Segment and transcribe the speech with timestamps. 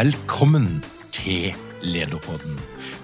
[0.00, 0.78] Velkommen
[1.12, 1.50] til
[1.84, 2.54] Lederpodden.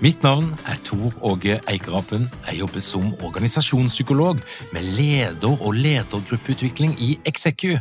[0.00, 2.22] Mitt navn er Tor Åge Eikerapen.
[2.46, 4.38] Jeg jobber som organisasjonspsykolog
[4.72, 7.74] med leder- og ledergruppeutvikling i Execu.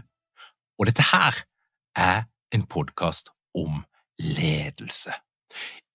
[0.80, 1.38] Og dette her
[1.96, 3.86] er en podkast om
[4.20, 5.16] ledelse.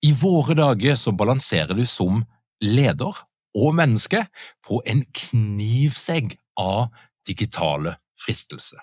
[0.01, 2.25] I våre dager så balanserer du som
[2.65, 3.21] leder
[3.55, 4.25] og menneske
[4.65, 6.89] på en knivsegg av
[7.29, 8.81] digitale fristelser.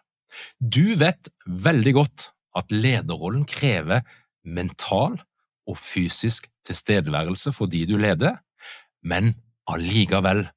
[0.62, 4.06] Du vet veldig godt at lederrollen krever
[4.48, 5.18] mental
[5.68, 8.40] og fysisk tilstedeværelse for de du leder,
[9.04, 9.36] men
[9.68, 10.48] allikevel,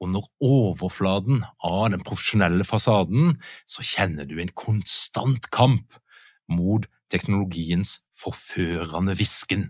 [0.00, 3.32] under overflaten av den profesjonelle fasaden,
[3.66, 5.96] så kjenner du en konstant kamp
[6.46, 9.66] mot teknologiens forførende hvisken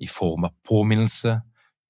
[0.00, 1.34] i form av påminnelse,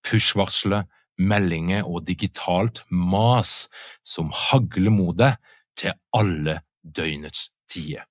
[0.07, 3.69] push-varsler, meldinger og digitalt mas
[4.05, 5.39] som hagler mot deg
[5.79, 8.05] til alle døgnets tider.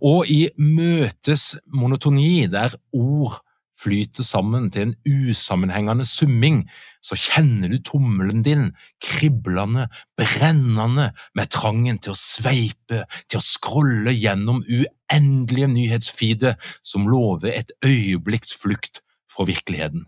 [0.00, 3.40] Og i møtes monotoni, der ord
[3.76, 6.62] flyter sammen til en usammenhengende summing,
[7.04, 8.70] så kjenner du tommelen din
[9.04, 9.86] kriblende,
[10.16, 17.74] brennende, med trangen til å sveipe, til å scrolle gjennom uendelige nyhetsfeeder som lover et
[17.84, 20.06] øyeblikks flukt fra virkeligheten.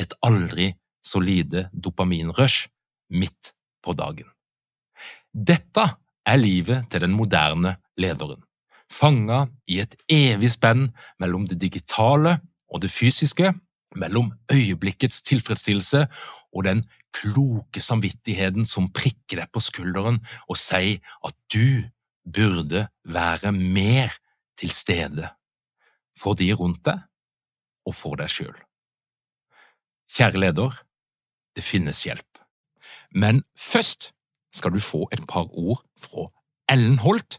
[0.00, 2.68] Et aldri så lite dopaminrush
[3.16, 4.28] midt på dagen.
[5.32, 5.86] Dette
[6.26, 8.44] er livet til den moderne lederen
[8.90, 10.90] fanga i et evig spenn
[11.22, 12.38] mellom det digitale
[12.70, 13.52] og det fysiske,
[13.96, 16.06] mellom øyeblikkets tilfredsstillelse
[16.54, 16.84] og den
[17.14, 21.82] kloke samvittigheten som prikker deg på skulderen og sier at du
[22.22, 24.14] burde være mer
[24.58, 25.26] til stede
[26.18, 27.00] for de rundt deg
[27.88, 28.54] og for deg sjøl.
[30.10, 30.74] Kjære leder,
[31.56, 32.26] det finnes hjelp.
[33.10, 34.12] Men først
[34.54, 36.28] skal du få et par ord fra
[36.70, 37.38] Ellen Holt,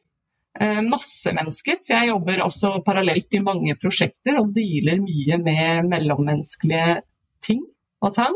[0.83, 1.77] masse mennesker.
[1.85, 6.97] For jeg jobber også parallelt i mange prosjekter og dealer mye med mellommenneskelige
[7.45, 7.61] ting
[8.03, 8.35] og tang.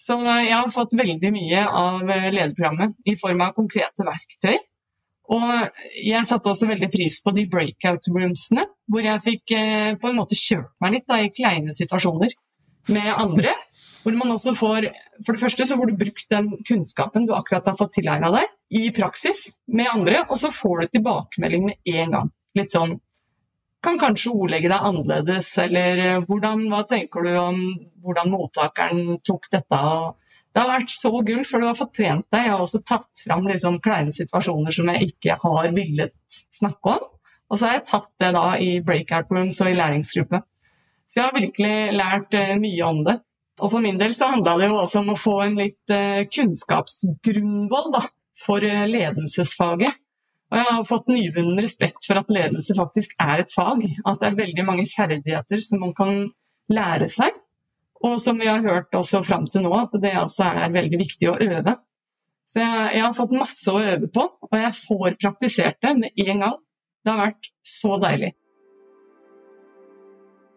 [0.00, 4.56] Så jeg har fått veldig mye av lederprogrammet i form av konkrete verktøy.
[5.34, 5.46] Og
[5.98, 10.20] jeg satte også veldig pris på de breakout roomsene, hvor jeg fikk eh, på en
[10.20, 12.34] måte kjørt meg litt da, i kleine situasjoner
[12.94, 13.56] med andre.
[14.06, 14.84] Hvor man også får
[15.26, 18.52] For det første så får du brukt den kunnskapen du akkurat har fått tilegna deg,
[18.70, 22.30] i praksis med andre, og så får du tilbakemelding med en gang.
[22.58, 23.00] Litt sånn
[23.82, 27.58] Kan kanskje ordlegge deg annerledes, eller eh, hvordan, hva tenker du om
[28.02, 29.82] hvordan mottakeren tok dette?
[30.56, 32.46] det har vært så gull, for du har fått trent deg.
[32.46, 37.02] Jeg har også tatt fram liksom kleine situasjoner som jeg ikke har villet snakke om.
[37.50, 40.40] Og så har jeg tatt det da i breakout rooms og i læringsgruppe.
[41.04, 43.18] Så jeg har virkelig lært eh, mye om det.
[43.62, 46.26] Og for min del så handla det jo også om å få en litt uh,
[46.28, 47.96] kunnskapsgrunnvoll
[48.42, 49.96] for uh, ledelsesfaget.
[50.52, 53.82] Og jeg har fått nyvunnen respekt for at ledelse faktisk er et fag.
[54.06, 56.28] At det er veldig mange ferdigheter som man kan
[56.70, 57.34] lære seg.
[58.04, 61.32] Og som vi har hørt også fram til nå, at det altså er veldig viktig
[61.32, 61.74] å øve.
[62.46, 66.26] Så jeg, jeg, har fått masse å øve på, og jeg får praktisert det med
[66.26, 66.58] en gang.
[67.02, 68.30] Det har vært så deilig.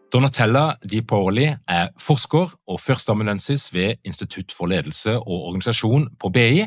[0.09, 6.63] Donatella Di Paoli er forsker og førsteamanuensis ved Institutt for ledelse og organisasjon på BI,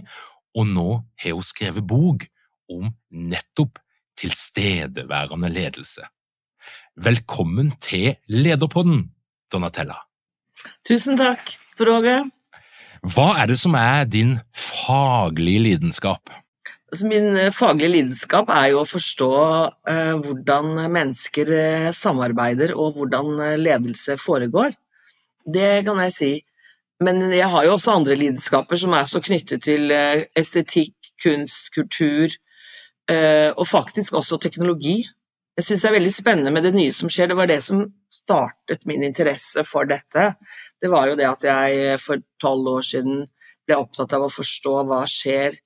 [0.55, 0.91] og nå
[1.25, 2.29] har hun skrevet bok
[2.71, 3.81] om nettopp
[4.21, 6.06] tilstedeværende ledelse.
[6.94, 9.09] Velkommen til Lederpodden,
[9.50, 9.99] Donatella.
[10.87, 12.29] Tusen takk, Roger.
[13.03, 16.31] Hva er det som er din faglige lidenskap?
[16.93, 19.29] Altså, min eh, faglige lidenskap er jo å forstå
[19.89, 24.75] eh, hvordan mennesker eh, samarbeider og hvordan eh, ledelse foregår.
[25.49, 26.33] Det kan jeg si.
[27.03, 30.94] Men jeg har jo også andre lidenskaper som er så knyttet til eh, estetikk,
[31.25, 32.37] kunst, kultur,
[33.09, 35.00] eh, og faktisk også teknologi.
[35.56, 37.33] Jeg syns det er veldig spennende med det nye som skjer.
[37.33, 37.87] Det var det som
[38.21, 40.35] startet min interesse for dette,
[40.79, 43.25] det var jo det at jeg for tolv år siden
[43.67, 45.56] ble opptatt av å forstå hva skjer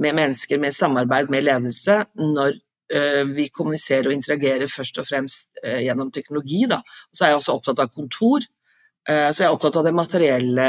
[0.00, 5.48] med mennesker med samarbeid med ledelse når uh, vi kommuniserer og interagerer først og fremst
[5.64, 6.64] uh, gjennom teknologi.
[6.70, 6.80] Da.
[7.12, 8.44] Så er jeg også opptatt av kontor,
[9.10, 10.68] uh, så jeg er opptatt av det materielle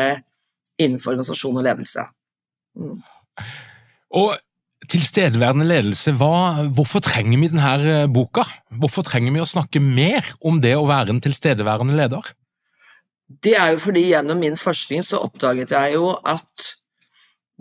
[0.81, 2.07] innenfor organisasjon og ledelse.
[2.79, 2.97] Mm.
[4.19, 4.35] Og
[4.91, 7.73] tilstedeværende ledelse, hva, hvorfor trenger vi denne
[8.03, 8.45] eh, boka?
[8.81, 12.33] Hvorfor trenger vi å snakke mer om det å være en tilstedeværende leder?
[13.43, 16.73] Det er jo fordi gjennom min forskning så oppdaget jeg jo at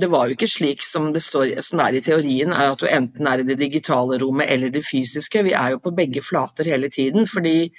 [0.00, 2.88] det var jo ikke slik som det, står, som er i teorien, er at du
[2.88, 5.42] enten er i det digitale rommet eller det fysiske.
[5.44, 7.26] Vi er jo på begge flater hele tiden.
[7.28, 7.72] fordi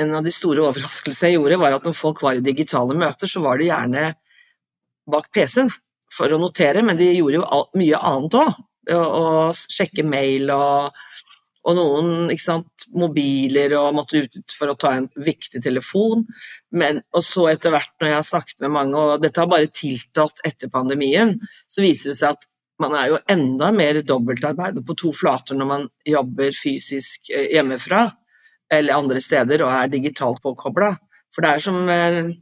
[0.00, 3.28] en av de store overraskelsene jeg gjorde, var at når folk var i digitale møter,
[3.28, 4.04] så var det gjerne
[5.12, 5.72] bak PC-en
[6.12, 8.60] for å notere, men de gjorde jo mye annet òg.
[8.92, 10.96] Å sjekke mail og,
[11.62, 16.24] og noen sant, mobiler og måtte ut for å ta en viktig telefon.
[16.74, 19.70] Men, og så etter hvert, når jeg har snakket med mange, og dette har bare
[19.70, 21.36] tiltatt etter pandemien,
[21.70, 22.48] så viser det seg at
[22.82, 28.08] man er jo enda mer dobbeltarbeid på to flater når man jobber fysisk eh, hjemmefra
[28.72, 30.94] eller andre steder og er digitalt påkobla.
[31.34, 32.32] For det er som eh,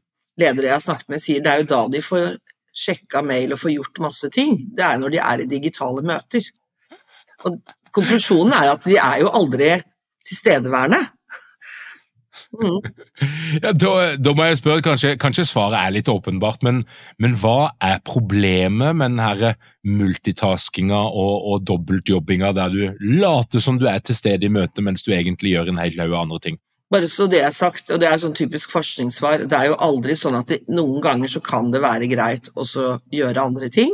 [0.41, 2.39] ledere jeg har snakket med sier, det er jo da de får
[2.81, 6.47] sjekka mail og får gjort masse ting, det er når de er i digitale møter.
[7.45, 7.59] Og
[7.97, 9.73] konklusjonen er at de er jo aldri
[10.29, 11.01] tilstedeværende.
[12.51, 12.81] Mm.
[13.63, 16.81] Ja, da, da, må jeg spørre, kanskje, kanskje svaret er litt åpenbart, men,
[17.21, 19.53] men, hva er problemet med denne
[19.87, 25.05] multitaskinga og, og dobbeltjobbinga der du later som du er til stede i møtet mens
[25.07, 26.59] du egentlig gjør en hel haug andre ting?
[26.91, 30.17] Bare så det er sagt, og det er sånn typisk forskningssvar, det er jo aldri
[30.19, 32.67] sånn at det, noen ganger så kan det være greit å
[33.15, 33.93] gjøre andre ting,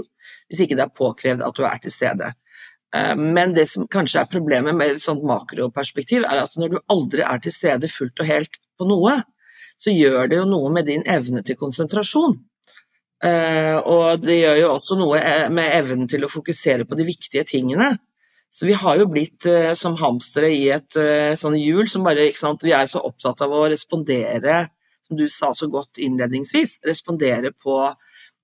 [0.49, 2.33] hvis ikke det er påkrevd at du er til stede.
[2.97, 6.83] Eh, men det som kanskje er problemet med et sånt makroperspektiv, er at når du
[6.93, 9.19] aldri er til stede fullt og helt på noe,
[9.81, 12.39] så gjør det jo noe med din evne til konsentrasjon.
[13.25, 17.09] Eh, og det gjør jo også noe eh, med evnen til å fokusere på de
[17.09, 17.95] viktige tingene.
[18.53, 19.45] Så vi har jo blitt
[19.77, 20.97] som hamstere i et
[21.37, 24.61] sånt hjul som bare ikke sant, Vi er så opptatt av å respondere,
[25.05, 27.75] som du sa så godt innledningsvis, respondere på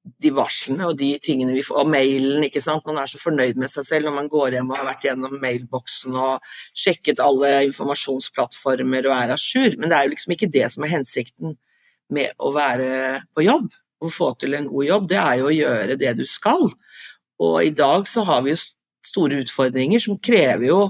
[0.02, 2.86] de varslene og de tingene vi får, og mailen, ikke sant.
[2.88, 5.36] Man er så fornøyd med seg selv når man går hjem og har vært gjennom
[5.42, 10.50] mailboksen og sjekket alle informasjonsplattformer og er à jour, men det er jo liksom ikke
[10.58, 11.56] det som er hensikten
[12.12, 13.70] med å være på jobb.
[14.02, 16.66] Å få til en god jobb, det er jo å gjøre det du skal.
[17.42, 18.62] Og i dag så har vi jo
[19.06, 20.80] store utfordringer som krever jo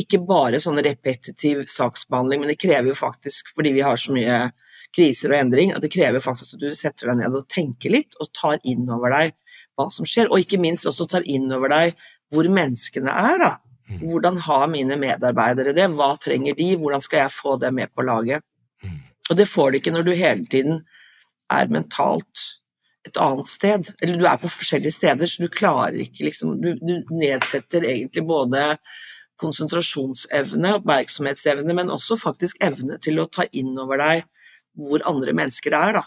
[0.00, 4.40] ikke bare sånn repetitiv saksbehandling, men det krever jo faktisk, fordi vi har så mye
[4.96, 8.16] kriser og endring, at det krever faktisk at du setter deg ned og tenker litt
[8.20, 9.36] og tar inn over deg
[9.76, 11.96] hva som skjer, og ikke minst også tar inn over deg
[12.32, 13.52] hvor menneskene er, da.
[13.86, 13.98] Mm.
[14.02, 18.06] Hvordan har mine medarbeidere det, hva trenger de, hvordan skal jeg få det med på
[18.06, 18.42] laget?
[18.82, 19.02] Mm.
[19.30, 20.80] Og det får de ikke når du hele tiden
[21.52, 22.46] er mentalt
[23.06, 23.92] et annet sted.
[24.02, 28.26] Eller du er på forskjellige steder, så du klarer ikke liksom Du, du nedsetter egentlig
[28.26, 28.72] både
[29.38, 34.24] konsentrasjonsevne, oppmerksomhetsevne, men også faktisk evne til å ta inn over deg
[34.76, 36.06] hvor andre mennesker er, da.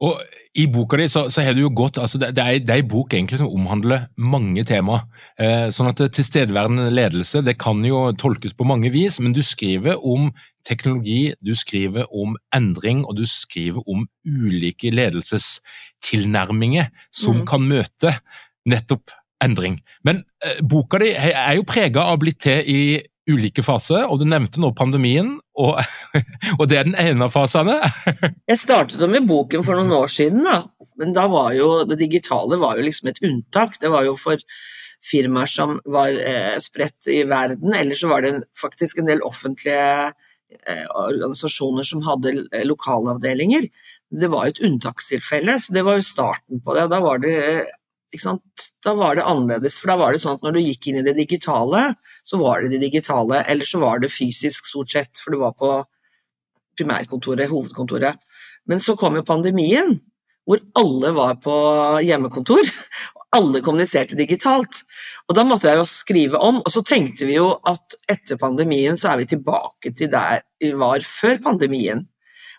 [0.00, 0.20] Og
[0.56, 2.88] I boka di så, så har du jo gått, altså det, det, er, det en
[2.90, 5.04] bok egentlig som omhandler mange temaer.
[5.38, 10.00] Eh, sånn at Tilstedeværende ledelse det kan jo tolkes på mange vis, men du skriver
[10.00, 10.32] om
[10.66, 17.46] teknologi, du skriver om endring og du skriver om ulike ledelsestilnærminger som mm.
[17.52, 18.16] kan møte
[18.68, 19.78] nettopp endring.
[20.04, 22.82] Men eh, boka di er jo prega av blitt til i
[23.30, 25.80] ulike faser, og du nevnte nå pandemien, og,
[26.58, 27.78] og det er den ene av fasene.
[28.50, 30.64] jeg startet med boken for noen år siden, da.
[31.00, 33.78] men da var jo det digitale var jo liksom et unntak.
[33.82, 34.42] Det var jo for
[35.04, 40.10] firmaer som var eh, spredt i verden, eller så var det faktisk en del offentlige
[40.10, 43.68] eh, organisasjoner som hadde eh, lokalavdelinger.
[44.10, 46.88] Det var jo et unntakstilfelle, så det var jo starten på det.
[46.92, 47.36] Da var det,
[48.84, 49.78] da var det annerledes.
[49.80, 51.94] For da var det sånn at når du gikk inn i det digitale,
[52.26, 53.44] så var det det digitale.
[53.46, 55.72] Eller så var det fysisk, stort sett, for du var på
[56.78, 58.20] primærkontoret, hovedkontoret.
[58.70, 59.98] Men så kom jo pandemien,
[60.48, 61.56] hvor alle var på
[62.06, 62.66] hjemmekontor.
[63.30, 64.80] Alle kommuniserte digitalt.
[65.30, 68.98] Og da måtte jeg jo skrive om, og så tenkte vi jo at etter pandemien
[68.98, 72.08] så er vi tilbake til der vi var før pandemien.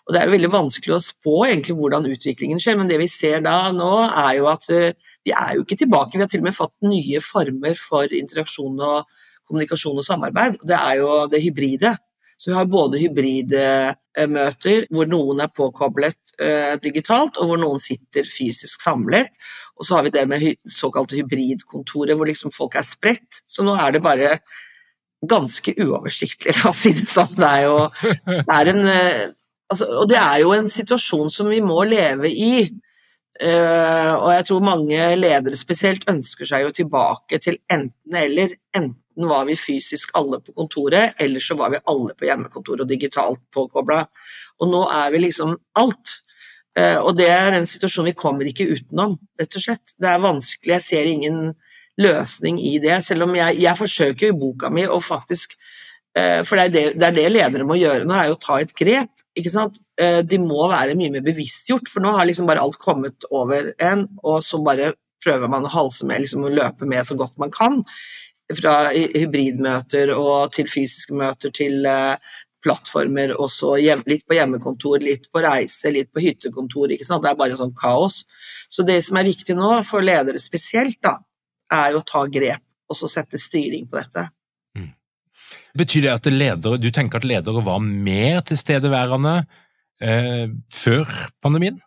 [0.06, 3.10] Og det er jo veldig vanskelig å spå egentlig hvordan utviklingen skjer, men det vi
[3.10, 6.16] ser da nå er jo at eh, vi er jo ikke tilbake.
[6.16, 9.10] Vi har til og med fått nye former for interaksjon og
[9.48, 10.58] kommunikasjon og samarbeid.
[10.66, 11.96] Det er jo det hybride.
[12.42, 18.26] Så vi har både hybridmøter hvor noen er påkoblet eh, digitalt, og hvor noen sitter
[18.26, 19.30] fysisk samlet.
[19.78, 23.44] Og så har vi det med hy såkalte hybridkontoret, hvor liksom folk er spredt.
[23.46, 24.32] Så nå er det bare
[25.22, 27.36] ganske uoversiktlig, la oss si det sånn.
[27.38, 27.76] Det er jo
[28.26, 29.22] det er en, uh,
[29.70, 32.66] altså, Og det er jo en situasjon som vi må leve i.
[33.40, 37.56] Uh, og jeg tror mange ledere spesielt ønsker seg jo tilbake til.
[37.72, 38.18] Enten
[39.12, 42.88] Enten var vi fysisk alle på kontoret, eller så var vi alle på hjemmekontoret og
[42.88, 44.06] digitalt påkobla.
[44.60, 46.14] Og nå er vi liksom alt.
[46.78, 49.92] Uh, og det er en situasjon vi kommer ikke utenom, rett og slett.
[50.00, 51.40] Det er vanskelig, jeg ser ingen
[52.00, 53.02] løsning i det.
[53.04, 55.56] Selv om jeg, jeg forsøker i boka mi å faktisk
[56.16, 58.44] uh, For det er det, det er det, ledere må gjøre nå, er jo å
[58.44, 59.12] ta et grep.
[59.36, 63.72] Eh, de må være mye mer bevisstgjort, for nå har liksom bare alt kommet over
[63.80, 64.92] en, og så bare
[65.24, 67.82] prøver man å halse med, liksom å løpe med så godt man kan
[68.52, 72.18] fra hybridmøter og til fysiske møter til uh,
[72.62, 76.92] plattformer, og så litt på hjemmekontor, litt på reise, litt på hyttekontor.
[76.92, 77.24] ikke sant?
[77.24, 78.22] Det er bare sånn kaos.
[78.68, 81.16] Så det som er viktig nå, for ledere spesielt, da,
[81.72, 82.62] er jo å ta grep
[82.92, 84.28] og så sette styring på dette.
[85.78, 89.36] Betyr det at ledere, du tenker at ledere var mer tilstedeværende
[90.02, 91.06] eh, før
[91.42, 91.80] pandemien?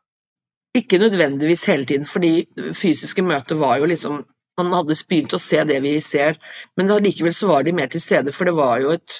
[0.75, 4.23] Ikke nødvendigvis hele tiden, fordi fysiske møter var jo liksom
[4.55, 6.37] man hadde begynt å se det vi ser,
[6.79, 9.17] men allikevel så var de mer til stede, for det var jo et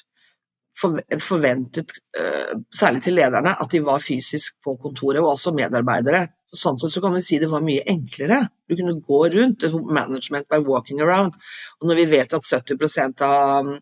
[1.23, 6.27] forventet, eh, særlig til lederne, at de var fysisk på kontoret, og også medarbeidere.
[6.51, 8.49] Sånn sett så kan vi si det var mye enklere.
[8.67, 11.33] Du kunne gå rundt, management by walking around.
[11.81, 13.79] Og når vi vet at 70% av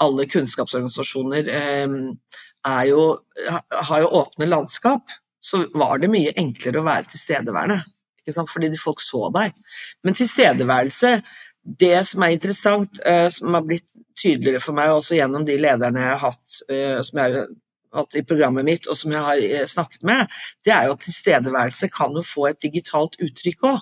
[0.00, 1.96] alle kunnskapsorganisasjoner eh,
[2.88, 3.04] jo,
[3.88, 7.80] har jo åpne landskap, så var det mye enklere å være tilstedeværende
[8.30, 9.54] fordi folk så deg.
[10.04, 11.22] Men tilstedeværelse,
[11.80, 13.88] det som er interessant, uh, som har blitt
[14.18, 17.48] tydeligere for meg også gjennom de lederne jeg har hatt, uh, som jeg har
[18.00, 20.26] hatt i programmet mitt, og som jeg har uh, snakket med,
[20.64, 23.80] det er jo at tilstedeværelse kan jo få et digitalt uttrykk òg.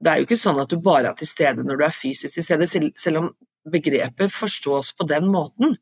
[0.00, 2.34] Det er jo ikke sånn at du bare er til stede når du er fysisk
[2.34, 2.68] til stede,
[3.00, 3.30] selv om
[3.72, 5.76] begrepet forstås på den måten.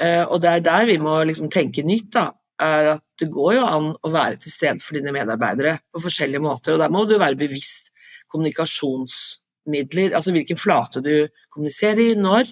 [0.00, 2.26] Og det er der vi må liksom tenke nytt, da
[2.60, 6.44] er at det går jo an å være til stede for dine medarbeidere på forskjellige
[6.44, 7.90] måter, og der må du være bevisst
[8.32, 12.50] kommunikasjonsmidler, altså hvilken flate du kommuniserer i, når,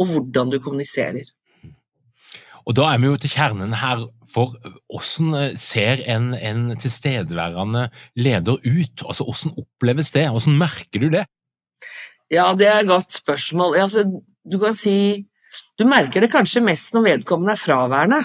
[0.00, 1.28] og hvordan du kommuniserer.
[2.68, 7.88] Og da er vi jo til kjernen her, for hvordan eh, ser en, en tilstedeværende
[8.14, 9.02] leder ut?
[9.02, 11.24] Altså hvordan oppleves det, hvordan merker du det?
[12.30, 13.76] Ja, det er et godt spørsmål.
[13.82, 14.04] Altså,
[14.46, 15.26] du kan si
[15.78, 18.20] Du merker det kanskje mest når vedkommende er fraværende.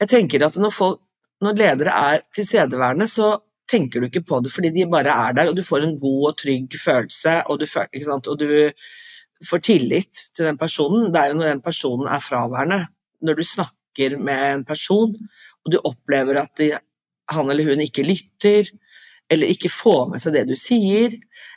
[0.00, 1.00] Jeg tenker at når, folk,
[1.44, 3.36] når ledere er tilstedeværende, så
[3.70, 6.30] tenker du ikke på det fordi de bare er der, og du får en god
[6.30, 7.66] og trygg følelse, og du,
[8.32, 8.48] og du
[9.50, 11.12] får tillit til den personen.
[11.12, 12.86] Det er jo når den personen er fraværende.
[13.22, 15.14] Når du snakker med en person,
[15.64, 16.72] og du opplever at de,
[17.30, 18.72] han eller hun ikke lytter,
[19.30, 21.14] eller ikke får med seg det du sier,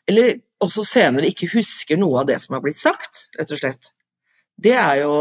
[0.07, 3.93] eller også senere ikke husker noe av det som har blitt sagt, rett og slett
[4.57, 5.17] det er jo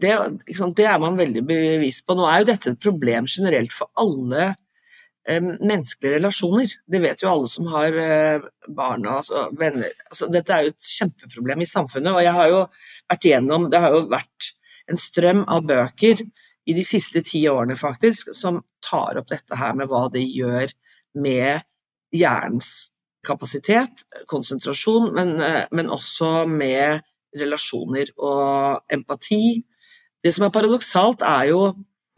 [0.00, 0.12] det,
[0.76, 2.16] det, er man veldig bevisst på.
[2.16, 4.50] Nå er jo dette et problem generelt for alle
[5.24, 6.74] eh, menneskelige relasjoner.
[6.84, 9.96] Det vet jo alle som har eh, barna og altså, venner.
[10.10, 12.12] Altså, dette er jo et kjempeproblem i samfunnet.
[12.12, 12.60] Og jeg har jo
[13.14, 14.52] vært igjennom Det har jo vært
[14.92, 16.20] en strøm av bøker
[16.68, 20.68] i de siste ti årene, faktisk, som tar opp dette her med hva det gjør
[21.16, 21.64] med
[22.12, 22.92] hjernens
[23.26, 27.02] kapasitet, konsentrasjon, men, eh, men også med
[27.38, 29.62] relasjoner og empati.
[30.22, 31.62] Det som er paradoksalt, er jo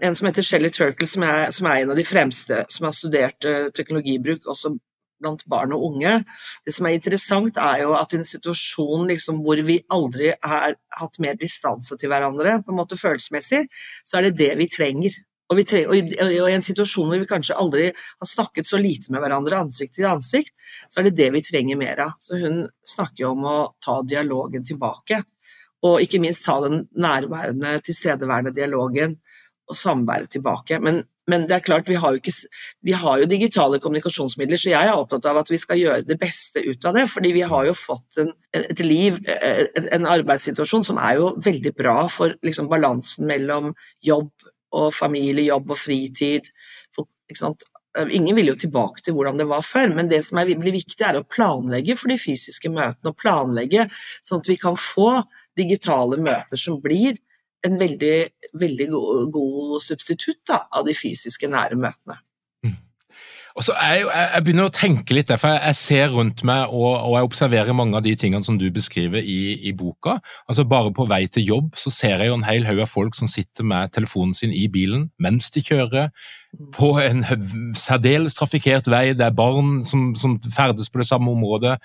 [0.02, 2.92] en som heter Shelly Turkle, som er, som er, en av de fremste som har
[2.96, 4.74] studert uh, teknologibruk også
[5.22, 6.24] blant barn og unge.
[6.66, 10.74] Det som er interessant, er jo at i en situasjon liksom, hvor vi aldri har
[10.98, 13.64] hatt mer distanse til hverandre, på en måte følelsesmessig,
[14.04, 15.16] så er det det vi trenger.
[15.52, 19.20] Og, trenger, og, i, en situasjon hvor vi kanskje aldri har snakket så lite med
[19.20, 20.54] hverandre ansikt til ansikt,
[20.88, 22.14] så er det det vi trenger mer av.
[22.24, 25.20] Så hun snakker jo om å ta dialogen tilbake.
[25.84, 29.18] Og ikke minst ta den nærværende, tilstedeværende dialogen
[29.68, 30.78] og samværet tilbake.
[30.80, 32.32] Men, men, det er klart, vi har, ikke,
[32.84, 36.16] vi har jo digitale kommunikasjonsmidler, så jeg er opptatt av at vi skal gjøre det
[36.20, 37.04] beste ut av det.
[37.12, 41.98] Fordi vi har jo fått en, et liv, en arbeidssituasjon som er jo veldig bra
[42.12, 43.72] for liksom, balansen mellom
[44.04, 44.32] jobb
[44.74, 46.50] og familie, jobb og fritid.
[46.94, 47.08] For,
[48.10, 50.98] Ingen vil jo tilbake til hvordan det var før, men det som er, blir viktig,
[51.06, 53.12] er å planlegge for de fysiske møtene.
[53.12, 53.86] Og planlegge
[54.18, 55.22] sånn at vi kan få
[55.54, 57.20] digitale møter som blir
[57.64, 58.16] en veldig,
[58.60, 62.18] veldig god, god substitutt da, av de fysiske nære møtene.
[63.54, 67.12] Og så jeg, jeg, begynner å tenke litt, derfor jeg ser rundt meg og, og,
[67.14, 70.16] jeg observerer mange av de tingene som du beskriver i, i, boka.
[70.50, 73.14] Altså Bare på vei til jobb så ser jeg jo en hel haug av folk
[73.14, 76.10] som sitter med telefonen sin i bilen mens de kjører,
[76.74, 77.22] på en
[77.78, 81.76] særdeles trafikkert vei, det er barn som, som ferdes på det samme området.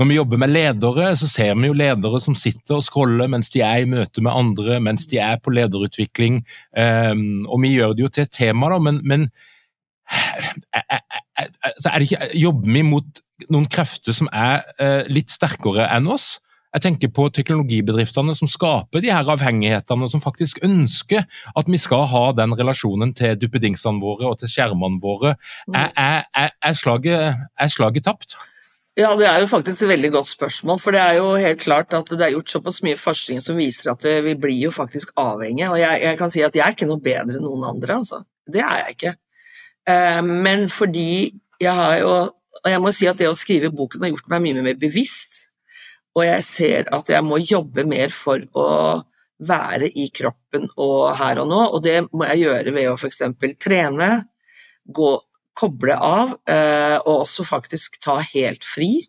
[0.00, 3.52] Når vi jobber med ledere, så ser vi jo ledere som sitter og scroller mens
[3.52, 6.40] de er i møte med andre, mens de er på lederutvikling.
[6.72, 9.28] Um, og vi gjør det jo til et tema, da, men, men
[11.80, 16.10] så er det ikke, jobber vi mot noen krefter som er uh, litt sterkere enn
[16.12, 16.36] oss?
[16.72, 22.06] Jeg tenker på teknologibedriftene som skaper de her avhengighetene, som faktisk ønsker at vi skal
[22.08, 25.34] ha den relasjonen til duppedingsene våre og til skjermene våre.
[25.68, 27.44] Er, er, er, er slaget,
[27.74, 28.38] slaget tapt?
[28.96, 30.80] Ja, det er jo faktisk et veldig godt spørsmål.
[30.80, 33.92] For det er jo helt klart at det er gjort såpass mye forskning som viser
[33.92, 35.70] at vi blir jo faktisk avhengige.
[35.72, 38.24] Og jeg, jeg, kan si at jeg er ikke noe bedre enn noen andre, altså.
[38.48, 39.14] Det er jeg ikke.
[39.88, 42.14] Eh, men fordi jeg har jo
[42.62, 45.48] Og jeg må si at det å skrive boken har gjort meg mye mer bevisst.
[46.14, 48.66] Og jeg ser at jeg må jobbe mer for å
[49.42, 53.24] være i kroppen og her og nå, og det må jeg gjøre ved å f.eks.
[53.58, 54.10] trene,
[54.86, 55.10] gå
[55.58, 59.08] koble av, eh, og også faktisk ta helt fri.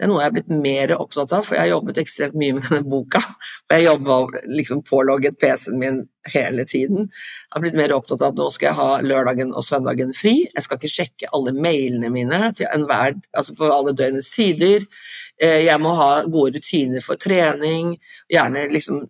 [0.00, 2.54] Det er noe jeg er blitt mer opptatt av, for jeg har jobbet ekstremt mye
[2.56, 3.20] med denne boka.
[3.66, 4.14] Og jeg jobba
[4.48, 5.98] liksom pålogget PC-en min
[6.32, 7.10] hele tiden.
[7.10, 10.32] Jeg har blitt mer opptatt av at nå skal jeg ha lørdagen og søndagen fri.
[10.46, 14.88] Jeg skal ikke sjekke alle mailene mine enhver, altså på alle døgnets tider.
[15.36, 17.98] Eh, jeg må ha gode rutiner for trening,
[18.32, 19.04] gjerne liksom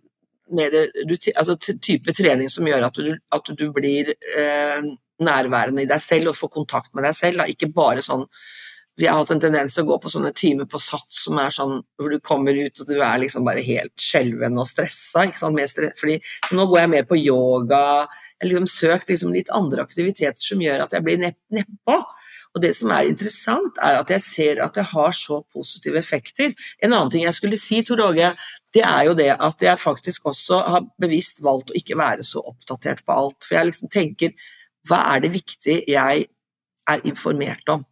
[0.51, 0.75] mer
[1.39, 4.91] altså type trening som gjør at du, at du blir eh,
[5.23, 7.39] nærværende i deg selv og får kontakt med deg selv.
[7.39, 7.47] Da.
[7.47, 8.27] Ikke bare sånn
[8.99, 11.53] Vi har hatt en tendens til å gå på sånne timer på sats som er
[11.55, 15.23] sånn hvor du kommer ut og du er liksom bare helt skjelven og stressa.
[15.25, 16.17] ikke Stre fordi
[16.51, 18.07] nå går jeg mer på yoga.
[18.41, 21.97] Jeg liksom søkt liksom litt andre aktiviteter som gjør at jeg blir nedpå.
[22.51, 26.51] Og det som er interessant, er at jeg ser at det har så positive effekter.
[26.83, 28.33] En annen ting jeg skulle si, Tor Åge,
[28.75, 32.43] det er jo det at jeg faktisk også har bevisst valgt å ikke være så
[32.51, 33.39] oppdatert på alt.
[33.47, 34.35] For jeg liksom tenker
[34.89, 36.27] hva er det viktig jeg
[36.91, 37.85] er informert om?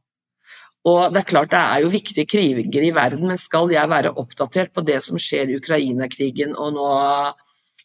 [0.88, 4.14] Og det er klart det er jo viktige kriger i verden, men skal jeg være
[4.16, 6.90] oppdatert på det som skjer i Ukraina-krigen og nå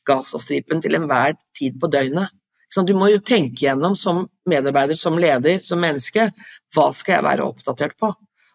[0.05, 2.31] Gazastripen til enhver tid på døgnet?
[2.71, 6.31] Så Du må jo tenke gjennom som medarbeider, som leder, som menneske,
[6.75, 8.11] hva skal jeg være oppdatert på?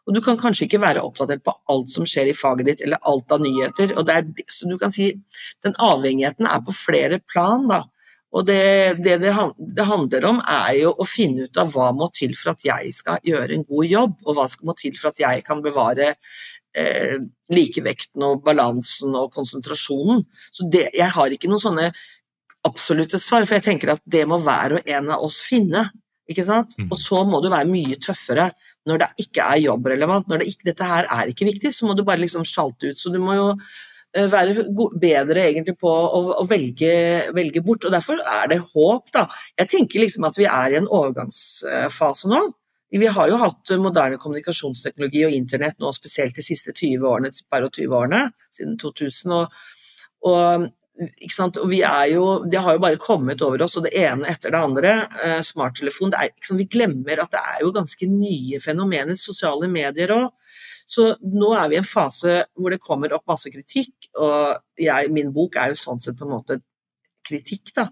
[0.07, 2.99] Og du kan kanskje ikke være oppdatert på alt som skjer i faget ditt, eller
[3.07, 3.93] alt av nyheter.
[3.95, 5.11] Og er, så du kan si
[5.63, 7.83] den avhengigheten er på flere plan, da.
[8.35, 12.11] Og det det, det det, handler om, er jo å finne ut av hva må
[12.13, 15.11] til for at jeg skal gjøre en god jobb, og hva skal må til for
[15.11, 16.13] at jeg kan bevare
[16.77, 17.17] eh,
[17.49, 20.23] likevekten og balansen og konsentrasjonen.
[20.53, 21.89] Så det, jeg har ikke noen sånne
[22.67, 25.87] absolutte svar, for jeg tenker at det må hver og en av oss finne.
[26.29, 26.75] Ikke sant?
[26.77, 26.91] Mm.
[26.91, 28.51] Og så må du være mye tøffere
[28.89, 30.27] når det ikke er jobbrelevant.
[30.29, 33.01] Når det ikke, dette her er ikke viktig, så må du bare liksom sjalte ut.
[33.01, 33.47] Så du må jo
[34.13, 34.65] være
[34.99, 36.93] bedre egentlig på å, å velge,
[37.35, 37.85] velge, bort.
[37.85, 39.11] og Derfor er det håp.
[39.13, 39.27] da.
[39.59, 42.41] Jeg tenker liksom at vi er i en overgangsfase nå.
[42.89, 47.69] Vi har jo hatt moderne kommunikasjonsteknologi og internett nå spesielt de siste 20 årene, bare
[47.69, 48.23] 20 årene,
[48.55, 49.35] siden 2000.
[49.37, 49.61] og,
[50.25, 50.69] og
[50.99, 54.51] og vi er jo, Det har jo bare kommet over oss, og det ene etter
[54.51, 55.07] det andre.
[55.23, 56.11] Eh, smarttelefon.
[56.11, 60.33] Det er, Vi glemmer at det er jo ganske nye fenomener, sosiale medier òg.
[60.89, 65.11] Så nå er vi i en fase hvor det kommer opp masse kritikk, og jeg,
[65.13, 66.59] min bok er jo sånn sett på en måte
[67.25, 67.89] kritikk, da.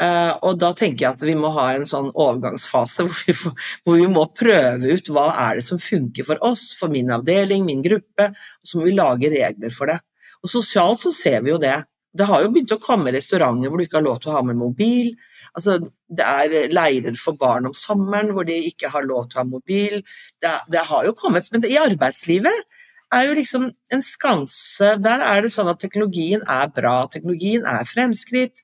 [0.00, 3.66] Uh, og da tenker jeg at vi må ha en sånn overgangsfase hvor vi, får,
[3.84, 7.66] hvor vi, må prøve ut hva er det som funker for oss, for min avdeling,
[7.68, 9.98] min gruppe, og så må vi lage regler for det.
[10.40, 11.76] Og sosialt så ser vi jo det.
[12.16, 14.42] Det har jo begynt å komme restauranter hvor du ikke har lov til å ha
[14.46, 15.12] med mobil.
[15.54, 15.76] Altså,
[16.10, 19.46] det er leirer for barn om sommeren hvor de ikke har lov til å ha
[19.46, 20.02] mobil.
[20.42, 22.66] Det, det har jo kommet, men det, i arbeidslivet
[23.14, 27.88] er jo liksom en skanse Der er det sånn at teknologien er bra, teknologien er
[27.88, 28.62] fremskritt.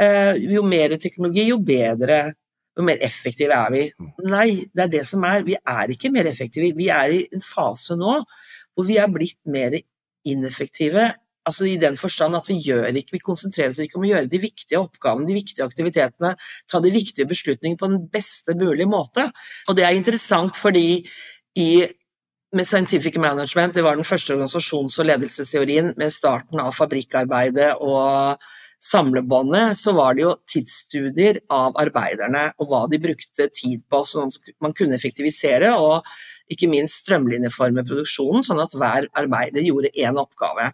[0.00, 2.20] Eh, jo mer teknologi, jo bedre.
[2.78, 3.86] Jo mer effektive er vi.
[4.30, 5.42] Nei, det er det som er.
[5.46, 6.70] Vi er ikke mer effektive.
[6.78, 8.20] Vi er i en fase nå
[8.74, 9.74] hvor vi er blitt mer
[10.30, 11.10] ineffektive
[11.48, 14.28] Altså I den forstand at vi gjør ikke, vi konsentrerer oss ikke om å gjøre
[14.30, 16.34] de viktige oppgavene, de viktige aktivitetene,
[16.68, 19.30] ta de viktige beslutningene på den beste mulige måte.
[19.68, 21.02] Og det er interessant fordi
[21.58, 21.70] i
[22.50, 28.42] med Scientific Management, det var den første organisasjons- og ledelsesteorien med starten av fabrikkarbeidet og
[28.82, 34.54] samlebåndet, så var det jo tidsstudier av arbeiderne og hva de brukte tid på, at
[34.64, 36.08] man kunne effektivisere og
[36.50, 40.72] ikke minst strømlinjeforme produksjonen, sånn at hver arbeider gjorde én oppgave.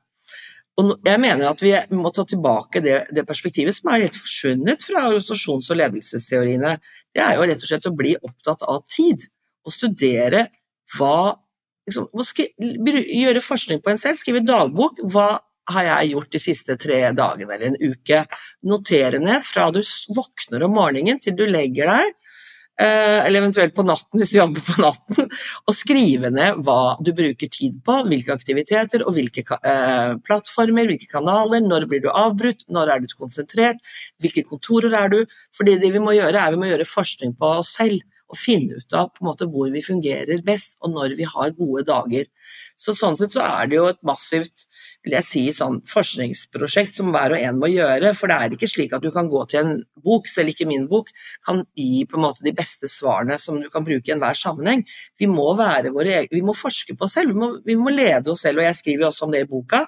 [0.77, 4.85] Og jeg mener at vi må ta tilbake det, det perspektivet som er helt forsvunnet
[4.85, 6.75] fra organisasjons- og ledelsesteoriene.
[7.17, 9.25] Det er jo rett og slett å bli opptatt av tid,
[9.65, 10.47] og studere
[10.97, 11.35] hva
[11.89, 15.01] liksom, Gjøre forskning på en selv, skrive dagbok.
[15.13, 15.39] Hva
[15.73, 18.25] har jeg gjort de siste tre dagene eller en uke?
[18.69, 19.81] Notere ned fra du
[20.15, 22.13] våkner om morgenen til du legger deg
[22.83, 25.31] eller eventuelt på natten hvis du jobber på natten,
[25.65, 31.09] og skrive ned hva du bruker tid på, hvilke aktiviteter og hvilke eh, plattformer, hvilke
[31.11, 33.81] kanaler, når blir du avbrutt, når er du konsentrert,
[34.21, 35.23] hvilke kontorer er du?
[35.57, 38.81] Fordi det vi må gjøre, er vi må gjøre forskning på oss selv og finne
[38.81, 42.27] ut av måte hvor vi fungerer best, og når vi har gode dager.
[42.79, 44.67] Så Sånn sett så er det jo et massivt
[45.07, 48.11] vil jeg si, sånn forskningsprosjekt som hver og en må gjøre.
[48.19, 50.89] For det er ikke slik at du kan gå til en bok, selv ikke min
[50.91, 51.13] bok,
[51.47, 54.83] kan gi på en måte de beste svarene som du kan bruke i enhver sammenheng.
[55.21, 58.43] Vi må, våre, vi må forske på oss selv, vi må, vi må lede oss
[58.47, 58.61] selv.
[58.61, 59.85] Og jeg skriver også om det i boka,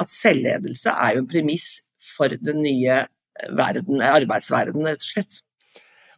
[0.00, 1.68] at selvledelse er jo en premiss
[2.14, 3.02] for den nye
[3.58, 5.40] verden, arbeidsverdenen, rett og slett.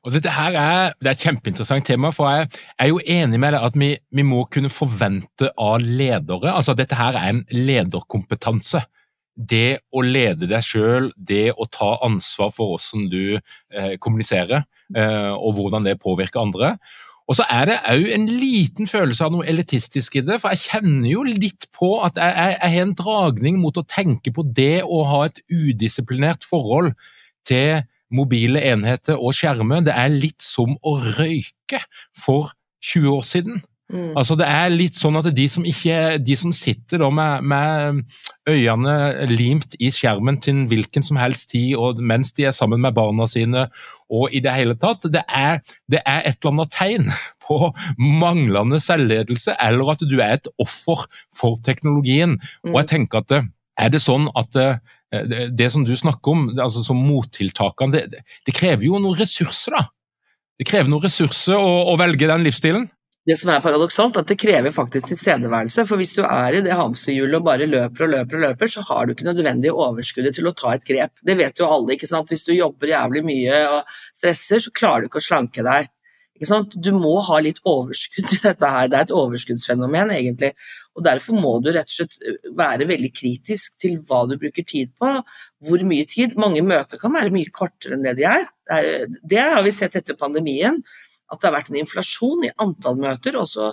[0.07, 2.47] Og dette her er, det er et kjempeinteressant tema, for jeg
[2.79, 6.83] er jo enig med deg at vi, vi, må kunne forvente av ledere altså at
[6.85, 8.85] dette her er en lederkompetanse.
[9.37, 14.63] Det å lede deg sjøl, det å ta ansvar for hvordan du eh, kommuniserer,
[14.95, 16.77] eh, og hvordan det påvirker andre.
[17.27, 20.69] Og så er det òg en liten følelse av noe elitistisk i det, for jeg
[20.71, 24.47] kjenner jo litt på at jeg, jeg, jeg har en dragning mot å tenke på
[24.55, 26.95] det å ha et udisiplinert forhold
[27.47, 27.83] til
[28.15, 29.85] mobile enheter og skjermer.
[29.87, 31.81] Det er litt som å røyke
[32.19, 32.53] for
[32.85, 33.65] 20 år siden.
[33.87, 34.17] Mm.
[34.19, 38.01] Altså Det er litt sånn at de som, ikke, de som sitter med, med,
[38.51, 42.97] øynene limt i skjermen til hvilken som helst tid, og mens de er sammen med
[42.99, 43.69] barna sine,
[44.11, 47.11] og i det hele tatt Det er, det er et eller annet tegn
[47.47, 52.41] på manglende selvledelse, eller at du er et offer for teknologien.
[52.67, 52.75] Mm.
[52.75, 53.39] Og jeg tenker at
[53.77, 54.79] er det sånn at eh,
[55.13, 59.77] det, det som du snakker om, altså som mottiltakene, det, det, krever jo noen ressurser,
[59.79, 59.87] da?
[60.57, 62.89] Det krever noen ressurser å, å velge den livsstilen?
[63.27, 65.83] Det som er paradoksalt, at det krever faktisk tilstedeværelse.
[65.89, 68.85] For hvis du er i det hamsterhjulet og bare løper og løper og løper, så
[68.87, 71.17] har du ikke nødvendig overskuddet til å ta et grep.
[71.27, 72.31] Det vet jo alle, ikke sant.
[72.31, 75.91] Hvis du jobber jævlig mye og stresser, så klarer du ikke å slanke deg.
[76.37, 78.89] Du må ha litt overskudd i dette her.
[78.91, 80.53] Det er et overskuddsfenomen, egentlig.
[80.97, 84.67] Og Derfor må du rett og slett eh, være veldig kritisk til hva du bruker
[84.67, 85.13] tid på.
[85.67, 86.37] Hvor mye tid.
[86.41, 88.45] Mange møter kan være mye kortere enn det de er.
[88.67, 90.83] Det, er, det har vi sett etter pandemien.
[91.33, 93.41] At det har vært en inflasjon i antall møter.
[93.41, 93.73] Også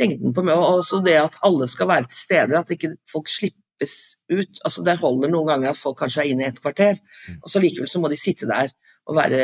[0.00, 0.78] lengden på møter.
[0.78, 2.62] Også det at alle skal være til stede.
[2.62, 3.98] At ikke folk slippes
[4.30, 4.62] ut.
[4.62, 7.42] Altså Det holder noen ganger at folk kanskje er inne i et kvarter, mm.
[7.42, 8.70] og så likevel så må de sitte der
[9.04, 9.40] og være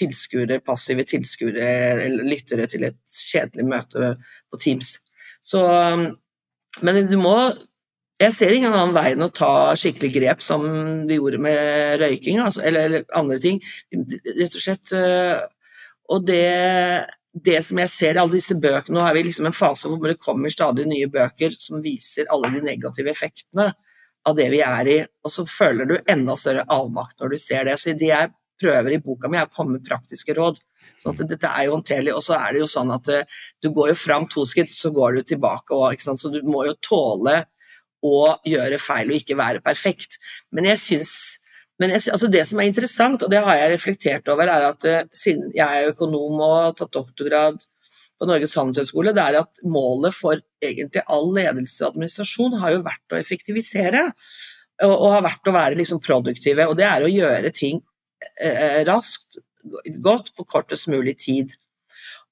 [0.00, 1.70] tilskuere, passive tilskuere
[2.06, 4.14] eller lyttere til et kjedelig møte
[4.50, 4.96] på Teams.
[5.42, 5.60] Så,
[6.80, 7.36] men du må
[8.20, 10.64] Jeg ser ingen annen vei enn å ta skikkelig grep, som
[11.08, 13.62] vi gjorde med røyking, altså, eller, eller, andre ting.
[13.96, 14.92] Rett og slett.
[14.92, 15.38] Øh,
[16.12, 19.56] og det, det som jeg ser i alle disse bøkene Nå er vi liksom en
[19.56, 23.70] fase hvor det kommer stadig nye bøker som viser alle de negative effektene
[24.28, 27.64] av det vi er i, og så føler du enda større avmakt når du ser
[27.70, 27.78] det.
[27.80, 30.60] Så det jeg prøver i boka mi, er å komme med praktiske råd.
[31.00, 32.12] Sånn at dette er jo håndterlig.
[32.16, 34.92] Og så er det jo sånn at uh, du går jo fram to skritt, så
[34.94, 35.76] går du tilbake.
[35.76, 37.42] Og, så du må jo tåle
[38.06, 40.20] å gjøre feil og ikke være perfekt.
[40.54, 41.14] Men jeg syns
[41.80, 44.84] men jeg, altså det som er interessant, og det har jeg reflektert over, er at
[44.84, 47.62] uh, siden jeg er økonom og har tatt doktorgrad
[48.20, 52.82] på Norges handelshøyskole, det er at målet for egentlig all ledelse og administrasjon har jo
[52.84, 54.10] vært å effektivisere.
[54.84, 56.68] Og, og har vært å være liksom produktive.
[56.68, 57.89] Og det er å gjøre ting Eh,
[58.88, 59.40] raskt,
[60.02, 61.56] godt, på kortest mulig tid.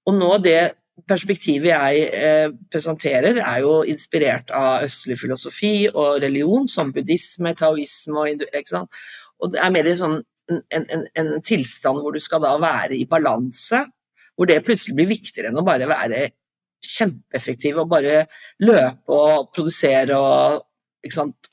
[0.08, 0.60] Og nå det
[1.08, 8.18] perspektivet jeg eh, presenterer, er jo inspirert av østlig filosofi og religion, som buddhisme, taoisme
[8.18, 9.04] og ikke sant?
[9.38, 10.18] Og det er mer sånn
[10.48, 13.84] en, en, en, tilstand hvor du skal da være i balanse,
[14.34, 16.28] hvor det plutselig blir viktigere enn å bare være
[16.84, 18.22] kjempeeffektiv og bare
[18.62, 20.64] løpe og produsere og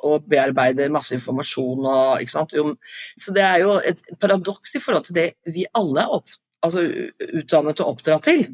[0.04, 1.86] og bearbeider masse informasjon.
[1.86, 2.78] Og,
[3.22, 6.30] så det er jo et paradoks i forhold til det vi alle er opp,
[6.66, 6.86] altså,
[7.42, 8.48] utdannet og oppdratt til.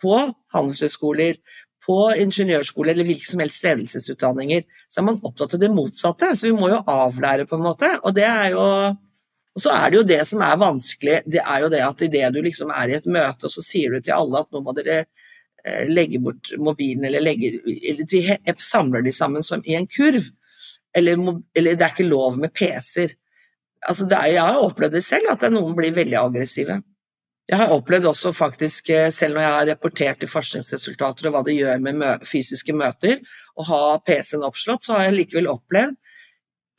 [0.00, 0.16] På
[0.54, 1.36] handelshøyskoler,
[1.84, 6.34] på ingeniørskole eller hvilke som helst ledelsesutdanninger, så er man opptatt av det motsatte.
[6.36, 7.94] Så vi må jo avlære, på en måte.
[8.04, 8.66] Og det er jo
[9.50, 12.28] og så er det jo det som er vanskelig, det er jo det at idet
[12.34, 14.74] du liksom er i et møte, og så sier du til alle at nå må
[14.76, 15.02] dere
[15.88, 20.30] legge bort mobilen, eller legge Eller vi samler de sammen som i en kurv.
[20.96, 21.18] Eller,
[21.54, 23.12] eller det er ikke lov med PC-er.
[23.88, 26.80] Altså jeg har opplevd det selv, at noen blir veldig aggressive.
[27.50, 31.42] Jeg har opplevd også faktisk, eh, selv når jeg har rapportert i forskningsresultater og hva
[31.46, 33.18] det gjør med mø fysiske møter,
[33.58, 35.96] å ha PC-en oppslått, så har jeg likevel opplevd,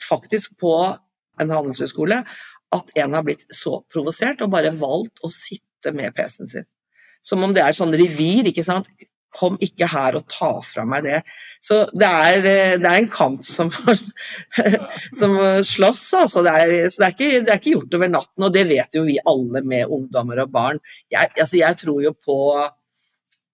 [0.06, 0.76] faktisk på
[1.41, 2.22] en handelshøyskole,
[2.72, 6.70] at en har blitt så provosert og bare valgt å sitte med PC-en sin.
[7.22, 8.90] Som om det er sånn revir, ikke sant.
[9.32, 11.22] Kom ikke her og ta fra meg det.
[11.64, 13.72] Så det er, eh, det er en kamp som,
[15.20, 15.38] som
[15.70, 16.44] slåss, altså.
[16.48, 19.00] Det er, så det er, ikke, det er, ikke, gjort over natten, og det vet
[19.00, 20.84] jo vi alle med ungdommer og barn.
[21.14, 22.40] Jeg, altså jeg tror jo på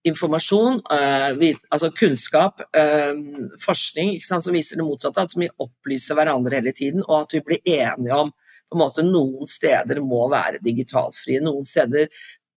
[0.08, 3.14] informasjon, uh, vi, altså kunnskap, uh,
[3.62, 5.24] forskning sant, som viser det motsatte.
[5.28, 8.32] At vi opplyser hverandre hele tiden, og at vi blir enige om
[8.68, 12.10] på en måte Noen steder må være digitalfrie, noen steder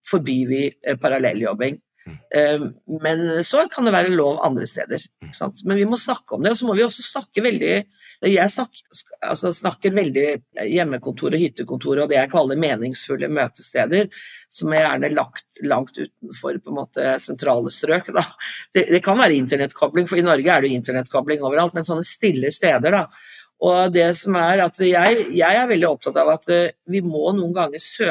[0.10, 0.62] forbyr vi
[1.02, 1.80] parallelljobbing.
[2.08, 2.18] Mm.
[2.36, 5.04] Ehm, men så kan det være lov andre steder.
[5.22, 5.32] Mm.
[5.66, 6.54] Men vi må snakke om det.
[6.54, 7.74] Og så må vi også snakke veldig
[8.22, 10.26] Jeg snakker, altså snakker veldig
[10.70, 14.10] hjemmekontor og hyttekontor og det jeg kaller meningsfulle møtesteder,
[14.50, 18.12] som er gjerne lagt langt utenfor på en måte sentrale strøk.
[18.14, 18.26] Da.
[18.74, 22.06] Det, det kan være internettkobling, for i Norge er det jo internettkobling overalt, men sånne
[22.06, 22.94] stille steder.
[22.94, 23.06] da.
[23.62, 27.30] Og det som er at jeg, jeg er veldig opptatt av at eh, vi må
[27.38, 28.11] noen ganger søke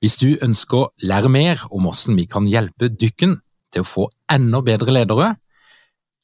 [0.00, 3.38] Hvis du ønsker å lære mer om hvordan vi kan hjelpe dykken
[3.74, 5.34] til å få enda bedre ledere,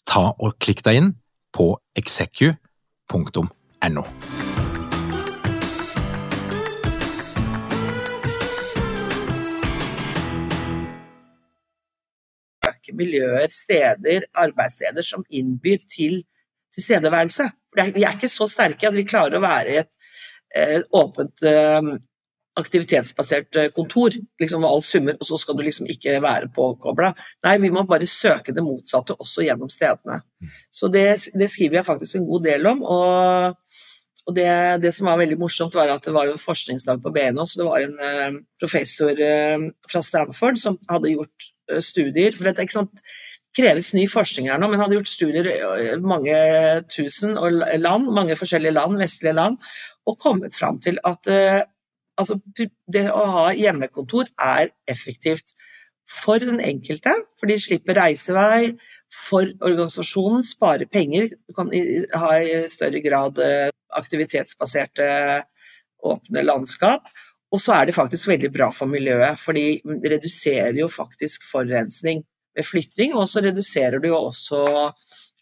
[0.09, 1.11] ta og klikk deg inn
[1.53, 2.57] på execu.no.
[12.93, 16.23] miljøer, steder, arbeidssteder som innbyr til
[16.75, 17.47] tilstedeværelse.
[17.77, 19.91] Vi er ikke så sterke at vi klarer å være et,
[20.53, 21.45] et åpent
[22.59, 27.13] aktivitetsbasert eh, kontor, liksom all summer, og så skal du liksom ikke være påkobla.
[27.47, 30.21] Nei, vi må bare søke det motsatte også gjennom stedene.
[30.43, 30.53] Mm.
[30.75, 31.07] Så det,
[31.39, 32.85] det skriver jeg faktisk en god del om.
[32.85, 33.59] og
[34.23, 34.47] og det,
[34.85, 37.65] det, som var veldig morsomt, var at det var jo forskningsdag på BNO, så det
[37.67, 41.49] var en uh, professor uh, fra Stanford som hadde gjort
[41.83, 43.03] studier For det ikke sant,
[43.57, 46.37] kreves ny forskning her nå, men hadde gjort studier i mange
[46.93, 47.35] tusen
[47.83, 49.59] land, mange forskjellige land, vestlige land,
[50.07, 51.31] og kommet fram til at
[52.21, 52.39] Altså,
[52.93, 55.55] det å ha hjemmekontor er effektivt
[56.13, 58.73] for den enkelte, for de slipper reisevei.
[59.13, 65.07] For organisasjonen sparer penger, du kan ha i større grad eh, aktivitetsbaserte
[66.03, 67.09] åpne landskap.
[67.53, 72.25] Og så er det faktisk veldig bra for miljøet, for de reduserer jo faktisk forurensning
[72.57, 73.13] ved flytting.
[73.17, 74.63] Og så reduserer du jo også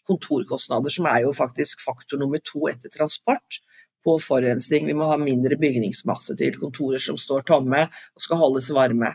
[0.07, 3.61] kontorkostnader, som er jo faktisk faktor nummer to etter transport
[4.05, 4.87] på forurensning.
[4.89, 9.13] Vi må ha mindre bygningsmasse til kontorer som står tomme og skal holdes varme.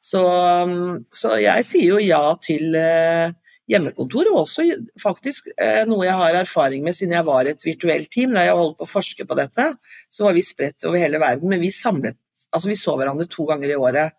[0.00, 3.34] Så, um, så jeg sier jo ja til uh,
[3.70, 4.64] hjemmekontor, og også
[5.00, 8.32] faktisk uh, noe jeg har erfaring med siden jeg var et virtuelt team.
[8.36, 9.68] Da jeg holdt på å forske på dette,
[10.08, 12.18] så var vi spredt over hele verden, men vi samlet
[12.50, 14.16] Altså, vi så hverandre to ganger i året.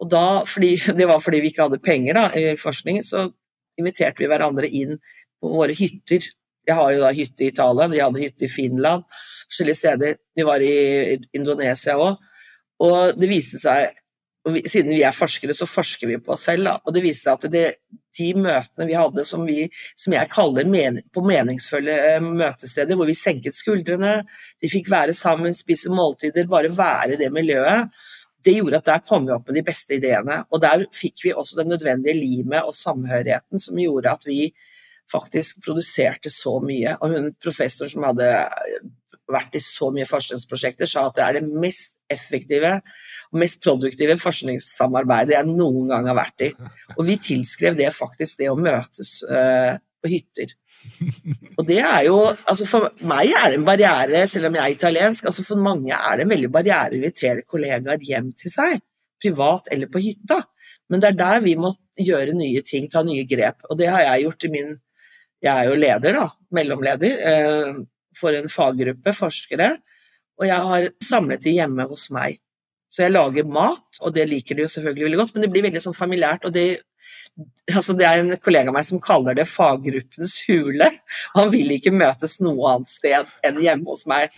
[0.00, 3.26] Og da, fordi, det var fordi vi ikke hadde penger da, i forskningen, så
[3.76, 4.94] inviterte vi hverandre inn
[5.42, 6.24] på våre hytter
[6.64, 9.04] jeg har jo da hytte i Italia, de hadde hytte i Finland,
[9.54, 10.16] forskjellige steder.
[10.34, 12.18] Vi var i Indonesia òg.
[12.84, 13.94] Og det viste seg
[14.44, 16.66] og vi, Siden vi er forskere, så forsker vi på oss selv.
[16.68, 16.74] Da.
[16.84, 17.62] Og det viste seg at det,
[18.18, 23.08] de møtene vi hadde som, vi, som jeg kaller men, på meningsfulle eh, møtesteder, hvor
[23.08, 24.18] vi senket skuldrene,
[24.60, 27.96] de fikk være sammen, spise måltider, bare være i det miljøet,
[28.44, 30.42] det gjorde at der kom vi opp med de beste ideene.
[30.52, 34.50] Og der fikk vi også det nødvendige limet og samhørigheten som gjorde at vi
[35.10, 36.98] faktisk produserte så mye.
[37.00, 38.28] Og hun professor som hadde
[39.30, 42.74] vært i så mye forskningsprosjekter, sa at det er det mest effektive
[43.32, 46.50] og mest produktive forskningssamarbeidet jeg noen gang har vært i.
[46.98, 50.52] Og vi tilskrev det faktisk det å møtes uh, på hytter.
[51.56, 54.74] Og det er jo altså For meg er det en barriere, selv om jeg er
[54.74, 55.30] italiensk.
[55.30, 58.82] altså For mange er det en veldig barriere å invitere kollegaer hjem til seg.
[59.24, 60.42] privat eller på hytta.
[60.90, 63.62] Men det er der vi må gjøre nye ting, ta nye grep.
[63.70, 64.74] Og det har jeg gjort i min
[65.44, 67.74] Jeg er jo leder, da, mellomleder, eh,
[68.18, 69.74] for en faggruppe forskere.
[70.40, 72.40] Og jeg har samlet de hjemme hos meg.
[72.90, 75.64] Så jeg lager mat, og det liker de jo selvfølgelig veldig godt, men det blir
[75.66, 76.44] veldig sånn familiært.
[76.46, 76.66] og det
[77.74, 80.90] altså Det er en kollega av meg som kaller det faggruppens hule.
[81.34, 84.34] Han vil ikke møtes noe annet sted enn hjemme hos meg.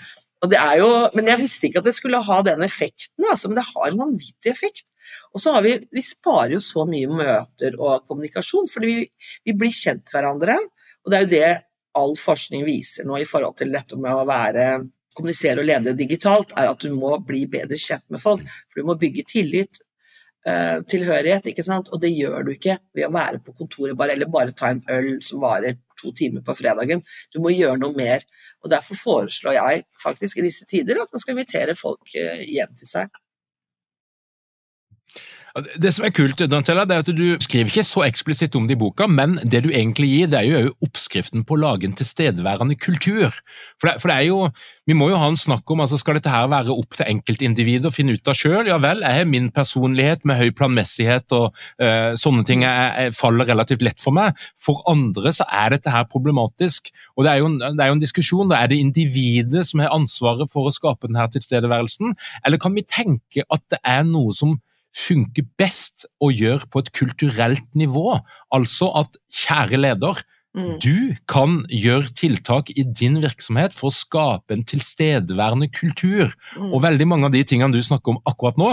[0.47, 3.89] Jo, men jeg visste ikke at det skulle ha den effekten, altså, men det har
[3.89, 4.87] en vanvittig effekt.
[5.35, 9.07] Og så har vi, vi sparer jo så mye møter og kommunikasjon, fordi vi,
[9.49, 10.59] vi blir kjent hverandre.
[11.05, 11.51] Og det er jo det
[11.97, 14.67] all forskning viser nå i forhold til dette med å være
[15.17, 18.45] kommunisere og lede digitalt, er at du må bli bedre kjent med folk.
[18.69, 19.81] For du må bygge tillit,
[20.49, 21.89] uh, tilhørighet, ikke sant.
[21.93, 24.85] Og det gjør du ikke ved å være på kontoret bare, eller bare ta en
[24.93, 27.01] øl som varer to timer på fredagen.
[27.33, 28.27] Du må gjøre noe mer.
[28.63, 32.77] Og Derfor foreslår jeg faktisk i disse tider at man skal invitere folk eh, hjem
[32.77, 33.23] til seg.
[35.57, 38.75] Det som er kult, Dantella, det er at du skriver ikke så eksplisitt om det
[38.77, 41.95] i boka, men det du egentlig gir, det er jo oppskriften på å lage en
[41.97, 43.33] tilstedeværende kultur.
[43.81, 44.51] For det, for det, er jo,
[44.87, 47.89] Vi må jo ha en snakk om altså skal dette her være opp til enkeltindividet
[47.89, 48.69] å finne ut av sjøl.
[48.69, 51.49] Ja vel, jeg har min personlighet med høy planmessighet og
[51.83, 54.37] uh, sånne ting jeg, jeg faller relativt lett for meg.
[54.63, 56.93] For andre så er dette her problematisk.
[57.17, 58.53] Og det er jo, det er jo en diskusjon.
[58.53, 62.15] Da er det individet som har ansvaret for å skape denne tilstedeværelsen,
[62.45, 64.59] eller kan vi tenke at det er noe som
[64.97, 68.17] funker best å gjøre på et kulturelt nivå.
[68.55, 70.23] Altså at, kjære leder,
[70.57, 70.73] mm.
[70.83, 76.33] du kan gjøre tiltak i din virksomhet for å skape en tilstedeværende kultur.
[76.57, 76.71] Mm.
[76.73, 78.73] Og veldig mange av de tingene du snakker om akkurat nå,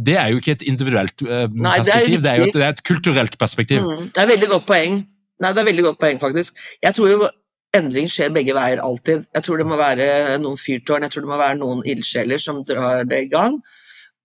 [0.00, 2.76] det er jo ikke et individuelt Nei, perspektiv, det er, det er, jo et, er
[2.76, 3.82] et kulturelt perspektiv.
[3.84, 4.06] Mm.
[4.14, 5.02] Det er veldig godt poeng.
[5.40, 6.58] Nei, det er veldig godt poeng, faktisk.
[6.84, 7.28] Jeg tror jo
[7.76, 9.26] endring skjer begge veier alltid.
[9.34, 12.62] Jeg tror det må være noen fyrtårn, jeg tror det må være noen ildsjeler som
[12.66, 13.58] drar det i gang.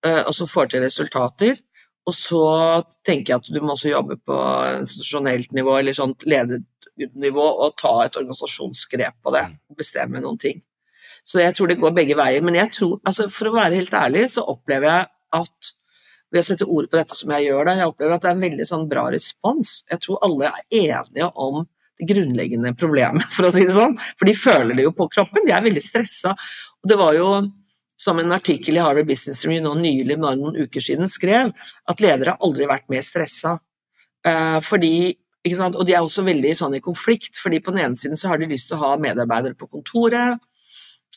[0.06, 1.60] Eh, og som får til resultater.
[2.06, 2.44] Og så
[3.06, 4.38] tenker jeg at du må også jobbe på
[4.84, 9.46] institusjonelt nivå eller sånt ledernivå og ta et organisasjonsgrep på det.
[9.50, 9.56] Mm.
[9.80, 10.62] Bestemme noen ting.
[11.26, 12.46] Så jeg tror det går begge veier.
[12.46, 15.74] Men jeg tror, altså for å være helt ærlig, så opplever jeg at
[16.34, 18.38] ved å sette ord på dette som jeg gjør det, jeg opplever at det er
[18.38, 19.76] en veldig sånn bra respons.
[19.90, 21.64] Jeg tror alle er enige om
[21.96, 23.98] det grunnleggende problemet, for å si det sånn.
[24.20, 26.36] For de føler det jo på kroppen, de er veldig stressa.
[26.84, 27.30] Og det var jo
[28.00, 31.54] som en artikkel i Harvard Business Review nå nylig, bare noen uker siden, skrev,
[31.88, 33.58] at ledere aldri har vært mer stressa.
[34.26, 38.18] Uh, fordi og de er også veldig sånn i konflikt, fordi på den ene siden
[38.18, 40.42] så har de lyst til å ha medarbeidere på kontoret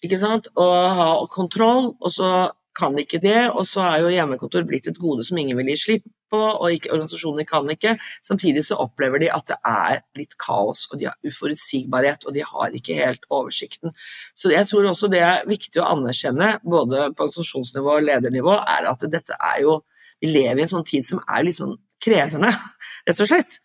[0.05, 0.51] ikke sant?
[0.55, 2.33] og ha kontroll, og så
[2.79, 5.77] kan ikke det, og så er jo hjemmekontor blitt et gode som ingen vil gi
[5.83, 7.97] slipp på, og ikke, organisasjoner kan ikke.
[8.25, 12.45] Samtidig så opplever de at det er litt kaos, og de har uforutsigbarhet, og de
[12.47, 13.95] har ikke helt oversikten.
[14.38, 18.91] Så jeg tror også det er viktig å anerkjenne, både på organisasjonsnivå og ledernivå, er
[18.93, 19.81] at dette er jo
[20.19, 22.49] Vi lever i en sånn tid som er litt sånn krevende,
[23.07, 23.61] rett og slett.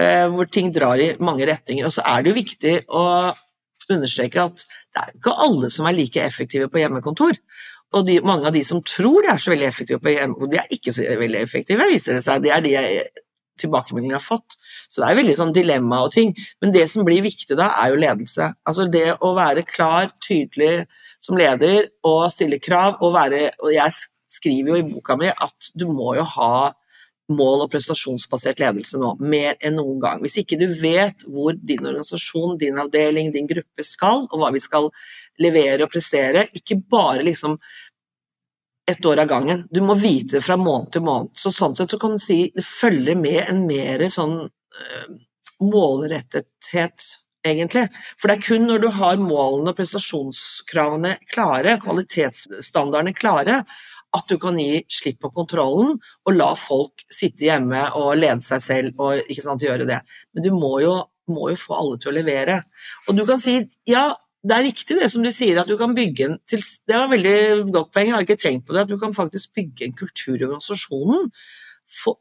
[0.00, 1.84] Eh, hvor ting drar i mange retninger.
[1.84, 3.02] Og så er det jo viktig å
[3.92, 4.62] understreke at
[4.94, 7.36] det er ikke alle som er like effektive på hjemmekontor.
[7.96, 10.60] Og de, mange av de som tror de er så veldig effektive på hjemme, de
[10.60, 12.42] er ikke så veldig effektive, viser det seg.
[12.44, 12.74] Det er de
[13.58, 14.58] tilbakemeldingene har fått.
[14.86, 16.34] Så det er veldig sånn dilemma og ting.
[16.62, 18.52] Men det som blir viktig da, er jo ledelse.
[18.68, 20.86] Altså det å være klar, tydelig
[21.22, 23.90] som leder og stille krav og være Og jeg
[24.30, 26.52] skriver jo i boka mi at du må jo ha
[27.28, 30.22] mål- og prestasjonsbasert ledelse nå, mer enn noen gang.
[30.24, 34.62] Hvis ikke du vet hvor din organisasjon, din avdeling, din gruppe skal, og hva vi
[34.64, 34.88] skal
[35.42, 37.58] levere og prestere, ikke bare liksom
[38.88, 39.66] ett år av gangen.
[39.70, 41.34] Du må vite fra måned til måned.
[41.36, 45.08] Så sånn sett så kan du si det følger med en mer sånn uh,
[45.60, 47.04] målrettethet,
[47.44, 47.84] egentlig.
[48.16, 53.60] For det er kun når du har målene og prestasjonskravene klare, kvalitetsstandardene klare,
[54.16, 58.62] at du kan gi slipp på kontrollen og la folk sitte hjemme og lede seg
[58.64, 60.00] selv og ikke sant, gjøre det.
[60.32, 60.94] Men du må jo,
[61.28, 62.62] må jo få alle til å levere.
[63.08, 64.08] Og du kan si ja,
[64.48, 67.70] det er riktig det som du sier, at du kan bygge en Det var veldig
[67.74, 68.86] godt poeng, jeg har ikke tenkt på det.
[68.86, 71.32] At du kan faktisk bygge en kultur i organisasjonen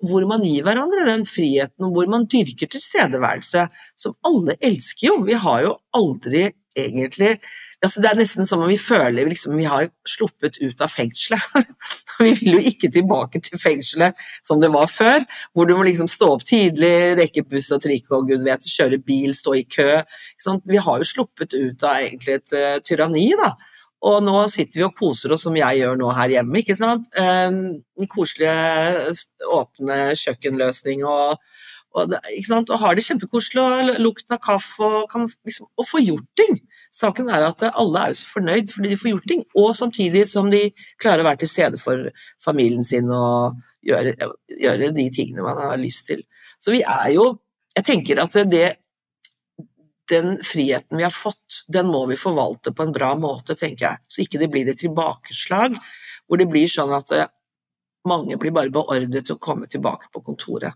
[0.08, 3.65] hvor man gir hverandre den friheten, og hvor man dyrker tilstedeværelse,
[4.00, 5.17] som alle elsker jo.
[5.28, 6.45] Vi har jo aldri
[6.78, 7.34] egentlig
[7.86, 11.43] altså Det er nesten som om vi føler liksom, vi har sluppet ut av fengselet.
[12.23, 16.09] vi vil jo ikke tilbake til fengselet som det var før, hvor du må liksom
[16.09, 19.89] stå opp tidlig, rekke buss og trikk og gud vet, kjøre bil, stå i kø.
[20.65, 23.53] Vi har jo sluppet ut av egentlig et uh, tyranni, da.
[24.05, 27.07] Og nå sitter vi og koser oss som jeg gjør nå her hjemme, ikke sant.
[27.17, 29.15] En koselige,
[29.57, 31.41] åpne kjøkkenløsning og,
[31.97, 32.69] og, ikke sant?
[32.69, 36.59] og har det kjempekoselig og lukten av kaffe og kan liksom Og få gjort ting.
[36.98, 40.24] Saken er at alle er jo så fornøyd fordi de får gjort ting, og samtidig
[40.30, 40.64] som de
[41.02, 42.10] klarer å være til stede for
[42.43, 44.16] familien sin og gjøre,
[44.58, 46.24] gjøre de tingene man har lyst til.
[46.60, 47.36] Så vi er jo
[47.78, 48.80] Jeg tenker at det
[50.10, 54.04] den friheten vi har fått, den må vi forvalte på en bra måte, tenker jeg.
[54.08, 55.76] Så ikke det blir et tilbakeslag
[56.26, 57.30] hvor det blir sånn at eh,
[58.08, 60.74] mange blir bare beordret til å komme tilbake på kontoret.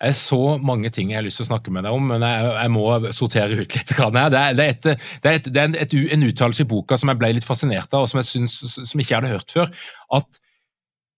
[0.00, 2.24] Det er så mange ting jeg har lyst til å snakke med deg om, men
[2.26, 3.92] jeg, jeg må sortere ut litt.
[3.92, 6.98] Det er, det er, et, det er, et, det er et, en uttalelse i boka
[6.98, 8.56] som jeg ble litt fascinert av, og som jeg synes,
[8.90, 9.70] som ikke hadde hørt før.
[10.18, 10.42] At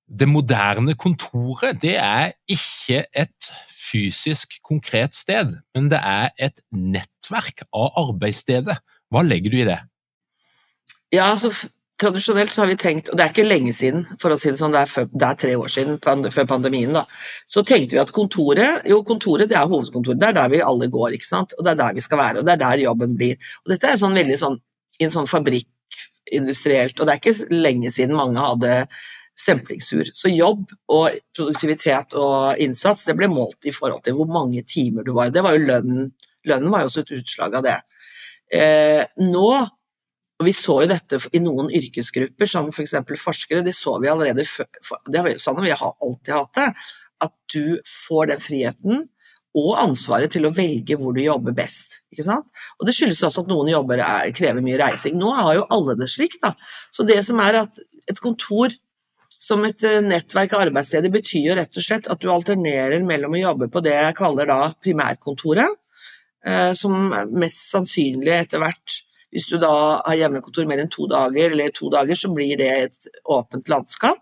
[0.05, 7.65] det moderne kontoret det er ikke et fysisk, konkret sted, men det er et nettverk
[7.73, 8.77] av arbeidsstedet.
[9.13, 9.81] Hva legger du i det?
[11.15, 11.53] Ja, altså
[12.01, 14.59] tradisjonelt så har vi tenkt, og det er ikke lenge siden, for å si det
[14.59, 15.99] sånn, det er, før, det er tre år siden,
[16.35, 17.05] før pandemien, da,
[17.51, 20.91] så tenkte vi at kontoret jo kontoret det er hovedkontoret, det er der vi alle
[20.93, 23.15] går, ikke sant, og det er der vi skal være, og det er der jobben
[23.19, 23.39] blir.
[23.65, 24.59] Og Dette er sånn veldig sånn
[24.99, 25.71] i en sånn fabrikk
[26.35, 28.75] industrielt, og det er ikke lenge siden mange hadde
[29.39, 30.11] stemplingsur.
[30.15, 35.07] Så jobb og produktivitet og innsats det ble målt i forhold til hvor mange timer
[35.07, 35.33] du var.
[35.35, 36.13] Det var jo lønnen.
[36.47, 37.79] Lønnen var jo også et utslag av det.
[38.55, 39.49] Eh, nå
[40.41, 42.97] og Vi så jo dette i noen yrkesgrupper, som f.eks.
[43.07, 43.63] For forskere.
[43.63, 44.67] Det så vi allerede før.
[45.07, 46.69] Det vi, sånn har vi alltid hatt det.
[47.25, 49.05] At du får den friheten
[49.55, 52.01] og ansvaret til å velge hvor du jobber best.
[52.11, 52.49] Ikke sant?
[52.81, 55.15] Og Det skyldes også at noen jobber er, krever mye reising.
[55.21, 56.41] Nå har jo alle det slik.
[56.43, 56.57] da.
[56.91, 57.79] Så det som er at
[58.11, 58.75] et kontor
[59.39, 63.35] som et eh, nettverk av arbeidssteder betyr jo rett og slett at du alternerer mellom
[63.37, 65.79] å jobbe på det jeg kaller da primærkontoret,
[66.47, 69.03] eh, som mest sannsynlig etter hvert
[69.35, 72.71] hvis du da har hjemmekontor mer enn to dager, eller to dager, så blir det
[72.71, 74.21] et åpent landskap.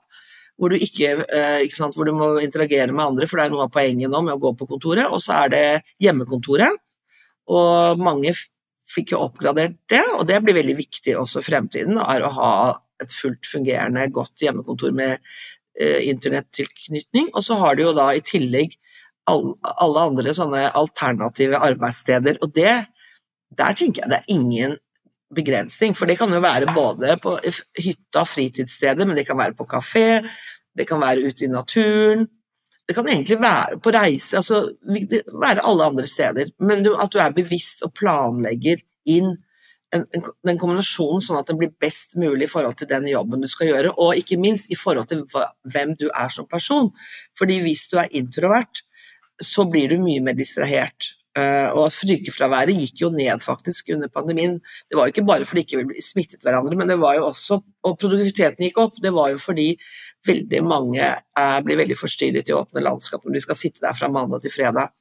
[0.56, 3.52] Hvor du, ikke, eh, ikke sant, hvor du må interagere med andre, for det er
[3.52, 5.10] noe av poenget nå med å gå på kontoret.
[5.10, 5.64] Og så er det
[6.04, 6.78] hjemmekontoret.
[7.52, 8.34] Og mange
[8.92, 11.98] fikk jo oppgradert det, og det blir veldig viktig også i fremtiden.
[11.98, 12.52] er å ha
[13.02, 15.18] et fullt fungerende, godt hjemmekontor med
[15.80, 17.32] eh, internettilknytning.
[17.34, 18.78] Og så har du jo da i tillegg
[19.30, 22.40] alle, alle andre sånne alternative arbeidssteder.
[22.42, 22.74] Og det,
[23.58, 24.78] der tenker jeg det er ingen
[25.34, 25.96] begrensning.
[25.96, 27.36] For det kan jo være både på
[27.78, 30.22] hytta, fritidsstedet, men det kan være på kafé,
[30.76, 32.26] det kan være ute i naturen.
[32.88, 34.64] Det kan egentlig være på reise, altså
[35.42, 36.50] være alle andre steder.
[36.60, 39.36] Men du, at du er bevisst og planlegger inn
[39.92, 43.44] en, en, den kombinasjonen sånn at det blir best mulig i forhold til den jobben
[43.44, 45.26] du skal gjøre, og ikke minst i forhold til
[45.68, 46.90] hvem du er som person.
[47.38, 48.82] Fordi hvis du er introvert,
[49.42, 51.12] så blir du mye mer distrahert.
[51.32, 54.58] Uh, og sykefraværet gikk jo ned faktisk under pandemien.
[54.90, 57.62] Det var jo ikke bare fordi ikke vi smittet hverandre, men det var jo også
[57.88, 58.98] Og produktiviteten gikk opp.
[59.00, 59.72] Det var jo fordi
[60.28, 64.10] veldig mange er, blir veldig forstyrret i åpne landskap når de skal sitte der fra
[64.12, 64.92] mandag til fredag.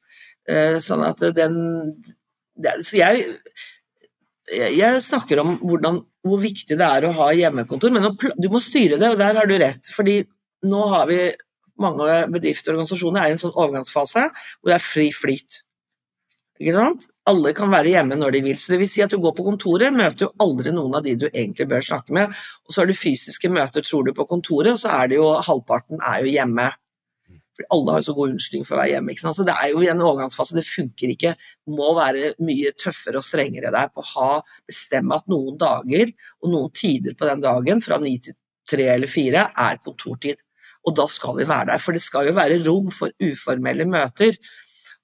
[0.49, 1.59] Uh, sånn at den
[2.81, 3.35] Så jeg,
[4.47, 8.07] jeg snakker om hvordan, hvor viktig det er å ha hjemmekontor, men
[8.39, 9.91] du må styre det, og der har du rett.
[9.95, 10.21] fordi
[10.63, 11.19] nå har vi
[11.81, 15.61] mange bedrifter og organisasjoner er i en sånn overgangsfase hvor det er fri flyt.
[16.61, 17.07] Ikke sant?
[17.29, 18.57] Alle kan være hjemme når de vil.
[18.59, 21.15] Så det vil si at du går på kontoret, møter jo aldri noen av de
[21.23, 22.35] du egentlig bør snakke med.
[22.67, 25.31] Og så har du fysiske møter, tror du, på kontoret, og så er det jo
[25.47, 26.67] halvparten er jo hjemme.
[27.57, 29.15] For alle har jo så god unnskyldning for å være hjemme.
[29.15, 29.39] Ikke sant?
[29.39, 31.33] Så det er jo i en overgangsfase, det funker ikke.
[31.33, 34.29] Det må være mye tøffere og strengere der på å ha,
[34.69, 38.37] bestemme at noen dager og noen tider på den dagen, fra ni til
[38.69, 40.41] tre eller fire, er kontortid.
[40.87, 44.37] Og da skal vi være der, for det skal jo være rom for uformelle møter.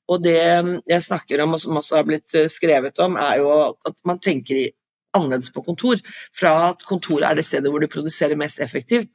[0.08, 3.51] Og det jeg snakker om, og som også har blitt eh, skrevet om, er jo
[3.88, 4.70] at man tenker
[5.18, 5.99] annerledes på kontor.
[6.36, 9.10] Fra at kontoret er det stedet hvor du produserer mest effektivt,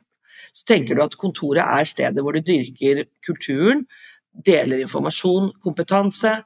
[0.53, 3.86] så tenker du at kontoret er stedet hvor du dyrker kulturen,
[4.47, 6.40] deler informasjon, kompetanse,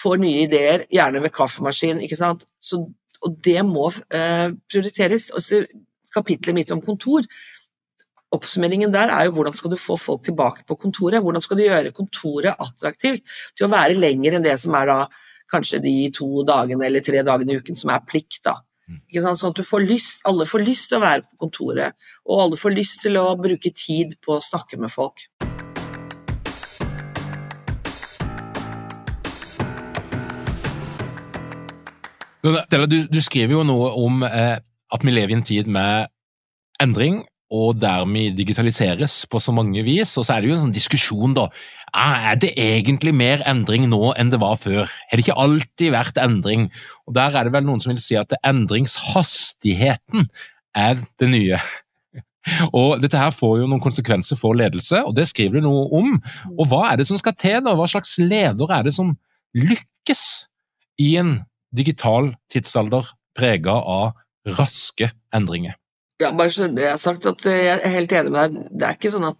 [0.00, 2.46] får nye ideer, gjerne ved kaffemaskin, ikke sant.
[2.62, 2.84] Så,
[3.20, 5.30] og det må eh, prioriteres.
[5.34, 5.64] Også
[6.14, 7.26] kapitlet mitt om kontor
[8.34, 11.22] oppsummeringen der er jo hvordan skal du få folk tilbake på kontoret?
[11.22, 13.24] Hvordan skal du gjøre kontoret attraktivt
[13.58, 14.98] til å være lenger enn det som er da
[15.50, 18.60] kanskje de to dagene eller tre dagene i uken som er plikt, da.
[18.90, 19.02] Mm.
[19.38, 22.58] Sånn at du får lyst, alle får lyst til å være på kontoret, og alle
[22.58, 25.26] får lyst til å bruke tid på å snakke med folk.
[32.40, 36.08] Du, du skriver jo noe om eh, at vi lever i en tid med
[36.80, 37.20] endring,
[37.50, 40.12] og dermed digitaliseres på så mange vis.
[40.18, 41.48] Og så er det jo en sånn diskusjon, da.
[41.90, 44.86] Er det egentlig mer endring nå enn det var før?
[44.86, 46.68] Har det ikke alltid vært endring?
[47.10, 50.28] Og Der er det vel noen som vil si at endringshastigheten
[50.78, 51.58] er det nye.
[52.72, 56.14] Og Dette her får jo noen konsekvenser for ledelse, og det skriver du noe om.
[56.56, 57.58] Og Hva er det som skal til?
[57.66, 57.74] da?
[57.74, 59.16] Hva slags leder er det som
[59.58, 60.24] lykkes
[61.02, 61.40] i en
[61.74, 64.14] digital tidsalder prega av
[64.46, 65.76] raske endringer.
[66.20, 68.66] Ja, bare så jeg har sagt at jeg er helt enig med deg.
[68.76, 69.38] Det er ikke sånn at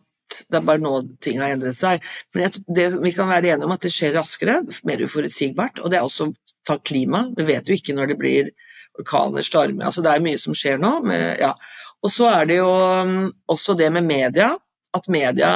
[0.51, 2.05] det er bare nå ting har endret seg.
[2.35, 5.83] Men jeg, det, vi kan være enige om at det skjer raskere, mer uforutsigbart.
[5.83, 6.31] Og det er også
[6.67, 7.27] ta klima.
[7.37, 8.53] Vi vet jo ikke når det blir
[8.99, 10.93] orkaner, stormer altså Det er mye som skjer nå.
[11.07, 11.53] Med, ja.
[12.01, 14.55] Og så er det jo um, også det med media.
[14.97, 15.53] At media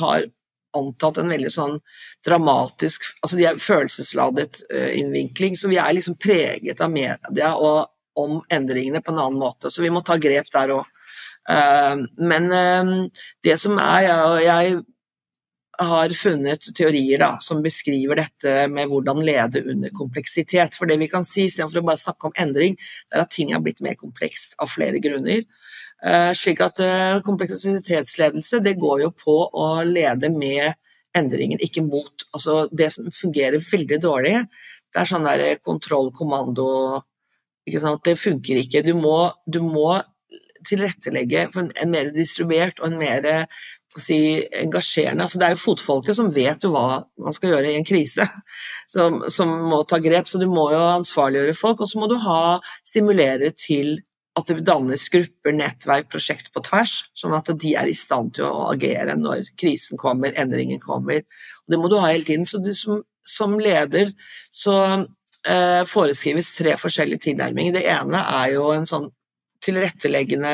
[0.00, 0.28] har
[0.76, 1.72] antatt en veldig sånn
[2.22, 7.88] dramatisk altså De er følelsesladet uh, innvinkling, så vi er liksom preget av media og
[8.18, 9.70] om endringene på en annen måte.
[9.70, 10.88] Så vi må ta grep der òg.
[11.50, 12.96] Uh, men uh,
[13.44, 14.08] det som er
[14.44, 14.80] jeg,
[15.80, 20.74] har funnet teorier da, som beskriver dette med hvordan lede under kompleksitet.
[20.76, 22.76] For det vi kan si, istedenfor å bare snakke om endring,
[23.08, 25.46] det er at ting er blitt mer komplekst av flere grunner.
[26.04, 26.82] Uh, slik at
[27.24, 30.76] kompleksitetsledelse det går jo på å lede med
[31.16, 32.28] endringen, ikke mot.
[32.34, 34.36] Altså det som fungerer veldig dårlig,
[34.90, 36.68] det er sånn der kontroll, kommando
[37.66, 38.82] Det funker ikke.
[38.86, 40.00] Du må, du må
[40.66, 43.28] tilrettelegge for en, mer distribuert og en mer
[43.98, 44.18] si,
[44.62, 45.24] engasjerende.
[45.24, 48.26] Altså, det er jo fotfolket som vet jo hva man skal gjøre i en krise,
[48.94, 50.28] som, som, må ta grep.
[50.30, 53.98] Så du må jo ansvarliggjøre folk, og så må du ha, stimulere til
[54.38, 58.46] at det dannes grupper, nettverk, prosjekt på tvers, sånn at de er i stand til
[58.46, 61.24] å agere når krisen kommer, endringen kommer.
[61.64, 62.46] Og det må du ha hele tiden.
[62.48, 64.14] Så du som, som leder
[64.54, 64.76] så
[65.88, 67.78] foreskrives tre forskjellige tilnærminger.
[67.78, 69.06] Det ene er jo en sånn
[69.64, 70.52] tilretteleggende,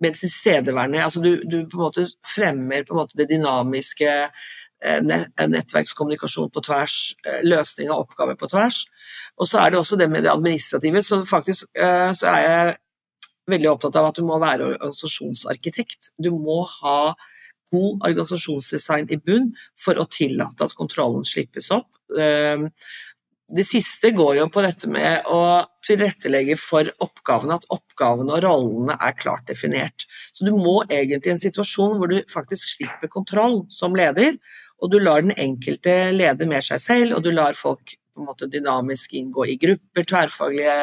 [0.00, 5.00] mer tilstedeværende altså du, du, på en måte fremmer på en måte det dynamiske eh,
[5.04, 8.84] nettverkskommunikasjon på tvers, eh, løsning av oppgaver på tvers.
[9.36, 11.02] Og så er det også det med det administrative.
[11.04, 12.76] Så faktisk eh, så er jeg
[13.52, 16.12] veldig opptatt av at du må være organisasjonsarkitekt.
[16.16, 17.12] Du må ha
[17.72, 21.90] god organisasjonsdesign i bunn for å tillate at kontrollen slippes opp
[23.48, 25.40] det siste går jo på dette med å
[25.86, 30.04] tilrettelegge for oppgavene, at oppgavene og rollene er klart definert.
[30.36, 34.36] Så du må egentlig i en situasjon hvor du faktisk slipper kontroll som leder,
[34.78, 38.30] og du lar den enkelte lede med seg selv, og du lar folk på en
[38.32, 40.76] måte dynamisk inngå i grupper, tverrfaglige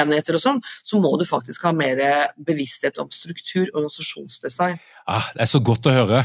[0.00, 2.00] enheter og sånn, så må du faktisk ha mer
[2.40, 4.78] bevissthet om struktur og organisasjonsdesign.
[5.10, 6.22] Ah, det er så godt å høre.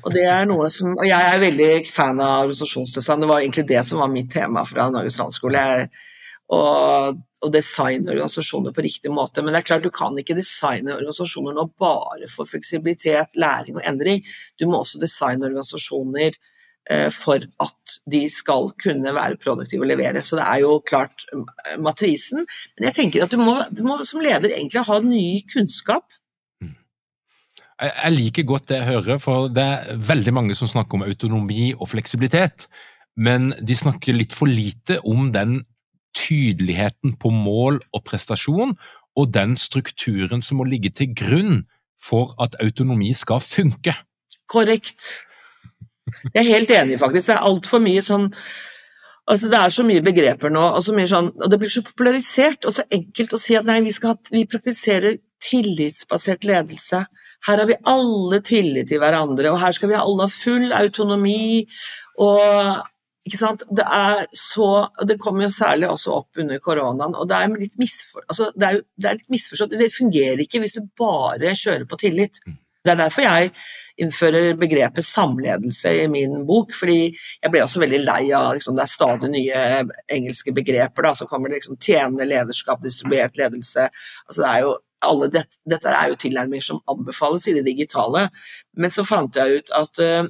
[0.00, 3.22] og det er noe som, og jeg er veldig fan av organisasjonsdesign.
[3.22, 5.62] Det var egentlig det som var mitt tema fra Norges landskole.
[6.54, 9.40] Og, og designe organisasjoner på riktig måte.
[9.40, 13.86] Men det er klart du kan ikke designe organisasjoner nå bare for fleksibilitet, læring og
[13.88, 14.20] endring.
[14.60, 16.36] Du må også designe organisasjoner
[17.14, 20.22] for at de skal kunne være produktive og levere.
[20.22, 22.44] Så det er jo klart eh, matrisen.
[22.76, 26.04] Men jeg tenker at du må, du må som leder egentlig ha ny kunnskap.
[26.60, 26.74] Mm.
[27.80, 31.72] Jeg liker godt det jeg hører, for det er veldig mange som snakker om autonomi
[31.74, 32.68] og fleksibilitet.
[33.16, 35.62] Men de snakker litt for lite om den
[36.14, 38.76] tydeligheten på mål og prestasjon,
[39.14, 41.62] og den strukturen som må ligge til grunn
[42.02, 43.94] for at autonomi skal funke.
[44.50, 45.24] Korrekt.
[46.34, 47.28] Jeg er helt enig, faktisk.
[47.30, 48.30] Det er altfor mye sånn
[49.24, 52.66] Altså, det er så mye begreper nå, og, mye sånn, og, det blir så popularisert
[52.68, 57.00] og så enkelt å si at nei, vi, skal, vi praktiserer tillitsbasert ledelse.
[57.48, 61.64] Her har vi alle tillit til hverandre, og her skal vi alle ha full autonomi.
[62.20, 62.82] Og
[63.24, 63.64] ikke sant?
[63.72, 64.68] Det er så
[65.08, 68.74] Det kommer jo særlig også opp under koronaen, og det er litt, misfor, altså, det
[69.00, 69.76] det misforstått.
[69.80, 72.40] Det fungerer ikke hvis du bare kjører på tillit.
[72.44, 72.58] Mm.
[72.84, 73.50] Det er derfor jeg
[74.04, 78.84] innfører begrepet samledelse i min bok, fordi jeg ble også veldig lei av liksom, det
[78.84, 79.60] er stadig nye
[80.12, 81.06] engelske begreper.
[81.06, 83.86] Da, så kommer det liksom tjenende lederskap, distribuert ledelse.
[84.26, 84.74] Altså, det er jo
[85.04, 88.26] alle det, dette er jo tilnærminger som anbefales i det digitale.
[88.76, 90.28] Men så fant jeg ut at uh,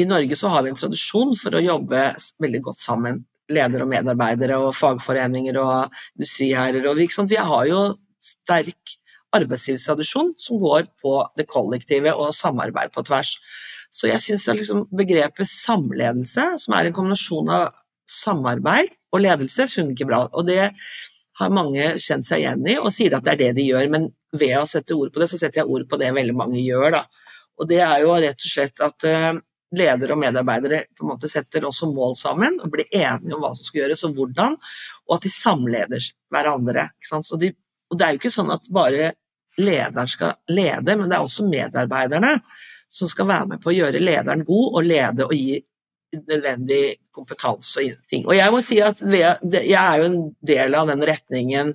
[0.00, 2.06] i Norge så har vi en tradisjon for å jobbe
[2.42, 3.20] veldig godt sammen.
[3.52, 6.88] Ledere og medarbeidere og fagforeninger og industriherrer.
[6.88, 7.84] Og vi, vi har jo
[8.22, 8.96] sterk
[9.36, 13.36] arbeidslivstradisjon som går på det kollektive og samarbeid på tvers.
[13.92, 17.70] Så jeg syns liksom begrepet samledelse, som er en kombinasjon av
[18.08, 20.24] samarbeid og ledelse, funker bra.
[20.32, 20.72] Og det
[21.40, 24.10] har mange kjent seg igjen i og sier at det er det de gjør, men
[24.36, 26.98] ved å sette ord på det, så setter jeg ord på det veldig mange gjør,
[26.98, 27.06] da.
[27.60, 29.32] Og det er jo rett og slett at uh,
[29.76, 33.52] ledere og medarbeidere på en måte setter også mål sammen og blir enige om hva
[33.56, 34.56] som skal gjøres og hvordan,
[35.08, 36.88] og at de samleder hverandre.
[37.40, 37.52] De,
[37.92, 39.12] og det er jo ikke sånn at bare
[39.58, 42.38] lederen skal lede, men det er også medarbeiderne
[42.92, 45.60] som skal være med på å gjøre lederen god og lede og gi
[46.28, 46.82] nødvendig
[47.14, 48.26] kompetanse og ting.
[48.26, 51.72] Og jeg må si at jeg er jo en del av den retningen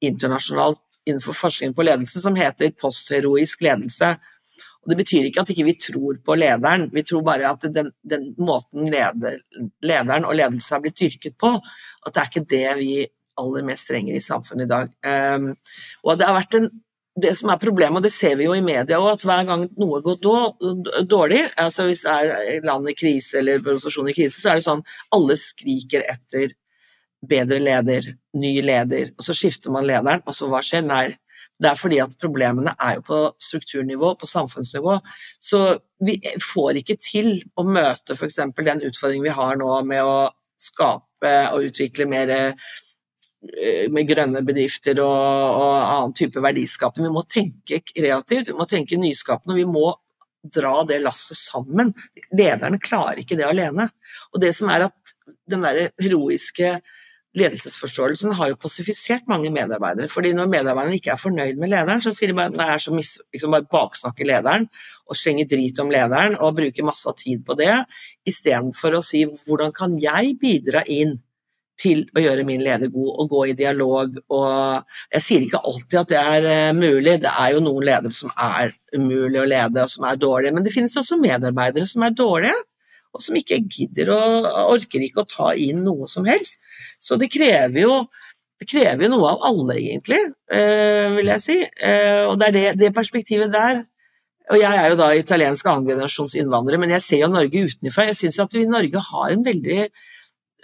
[0.00, 4.14] internasjonalt innenfor forskning på ledelse som heter postheroisk ledelse.
[4.80, 7.66] Og Det betyr ikke at ikke vi ikke tror på lederen, vi tror bare at
[7.74, 9.40] den, den måten leder,
[9.84, 11.56] lederen og ledelse har blitt dyrket på,
[12.06, 12.92] at det er ikke det vi
[13.40, 14.94] aller mest trenger i samfunnet i dag.
[15.04, 15.50] Um,
[16.04, 16.70] og det har vært en
[17.18, 19.64] det som er problemet, og det ser vi jo i media òg, at hver gang
[19.80, 20.20] noe går
[21.10, 24.66] dårlig, altså hvis det er land i krise eller organisasjon i krise, så er det
[24.68, 24.84] sånn
[25.16, 26.54] alle skriker etter
[27.30, 30.86] bedre leder, ny leder, og så skifter man lederen, og så hva skjer?
[30.86, 31.08] Nei,
[31.60, 34.96] det er fordi at problemene er jo på strukturnivå, på samfunnsnivå.
[35.42, 35.60] Så
[36.00, 38.40] vi får ikke til å møte f.eks.
[38.56, 40.30] den utfordringen vi har nå med å
[40.60, 42.32] skape og utvikle mer
[43.40, 45.16] med grønne bedrifter og,
[45.56, 47.06] og annen type verdiskaping.
[47.06, 49.94] Vi må tenke kreativt, vi må tenke nyskapende, vi må
[50.40, 51.92] dra det lasset sammen.
[52.36, 53.90] Lederne klarer ikke det alene.
[54.32, 55.14] Og det som er at
[55.50, 56.78] den der heroiske
[57.38, 60.08] ledelsesforståelsen har jo passifisert mange medarbeidere.
[60.08, 63.18] fordi når medarbeiderne ikke er fornøyd med lederen, så sier de bare, nei, så mis,
[63.32, 64.66] liksom bare baksnakker lederen
[65.06, 67.84] og slenger drit om lederen og bruker masse tid på det,
[68.26, 71.20] istedenfor å si hvordan kan jeg bidra inn
[71.80, 74.18] til å gjøre min leder god og gå i dialog.
[74.28, 78.16] Og jeg sier ikke alltid at det er uh, mulig, det er jo noen ledere
[78.16, 82.04] som er umulig å lede og som er dårlige, men det finnes også medarbeidere som
[82.06, 82.58] er dårlige
[83.14, 86.60] og som ikke gidder og orker ikke å ta inn noe som helst.
[87.02, 87.94] Så det krever jo,
[88.60, 90.20] det krever noe av alle, egentlig,
[90.52, 91.58] eh, vil jeg si.
[91.64, 93.82] Eh, og det er det, det, perspektivet der.
[94.50, 98.08] Og jeg er jo da italiensk annengenerasjons innvandrer, men jeg ser jo Norge utenfra.
[98.10, 99.90] Jeg syns at vi i Norge har en veldig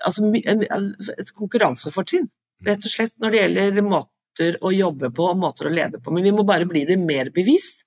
[0.04, 2.28] altså, et konkurransefortrinn,
[2.66, 6.12] rett og slett, når det gjelder måter å jobbe på og måter å lede på.
[6.14, 7.84] Men vi må bare bli det mer bevisst,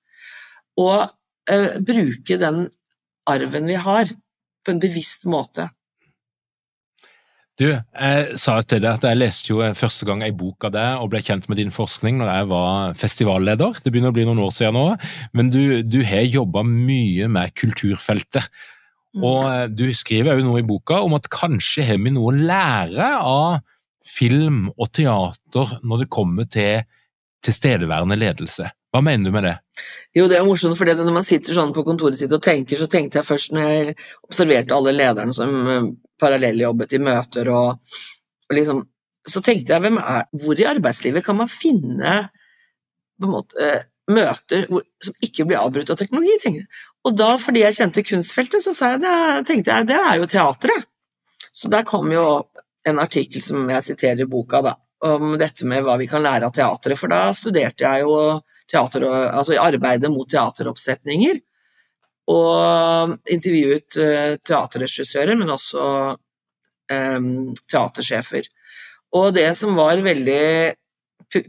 [0.80, 2.68] og uh, bruke den
[3.30, 4.14] arven vi har,
[4.66, 5.70] på en bevisst måte.
[7.60, 11.02] Du, jeg sa til deg at jeg leste jo første gang ei bok av deg
[11.04, 13.82] og ble kjent med din forskning når jeg var festivalleder.
[13.84, 14.86] Det begynner å bli noen år siden nå.
[15.36, 18.48] Men du, du har jobba mye med kulturfeltet.
[19.18, 19.26] Mm.
[19.26, 23.10] Og du skriver jo noe i boka om at kanskje har vi noe å lære
[23.26, 23.60] av
[24.10, 26.84] film og teater når det kommer til
[27.46, 28.68] tilstedeværende ledelse.
[28.90, 29.56] Hva mener du med det?
[30.18, 32.90] Jo, det er morsomt, for når man sitter sånn på kontoret sitt og tenker, så
[32.90, 35.92] tenkte jeg først når jeg observerte alle lederne som eh,
[36.22, 38.00] parallelljobbet i møter og,
[38.50, 38.88] og liksom
[39.30, 42.14] Så tenkte jeg, er, hvor i arbeidslivet kan man finne
[43.20, 46.64] på en måte, eh, møter hvor, som ikke blir avbrutt av teknologi?
[47.08, 49.16] Og da, fordi jeg kjente kunstfeltet, så jeg det,
[49.48, 50.88] tenkte jeg det er jo teatret.
[51.56, 52.26] Så der kom jo
[52.88, 54.76] en artikkel som jeg siterer i boka, da,
[55.08, 57.00] om dette med hva vi kan lære av teatret.
[57.00, 58.18] For da studerte jeg jo
[58.70, 61.40] teater, altså arbeidet mot teateroppsetninger.
[62.30, 65.86] Og intervjuet uh, teaterregissører, men også
[66.94, 67.32] um,
[67.66, 68.52] teatersjefer.
[69.18, 70.44] Og det som var veldig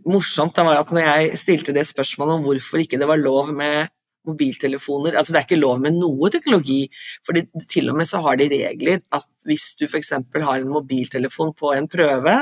[0.08, 3.52] morsomt, da var at når jeg stilte det spørsmålet om hvorfor ikke det var lov
[3.56, 3.92] med
[4.28, 6.82] mobiltelefoner Altså det er ikke lov med noe teknologi,
[7.26, 7.38] for
[7.70, 10.12] til og med så har de regler at hvis du f.eks.
[10.12, 12.36] har en mobiltelefon på en prøve,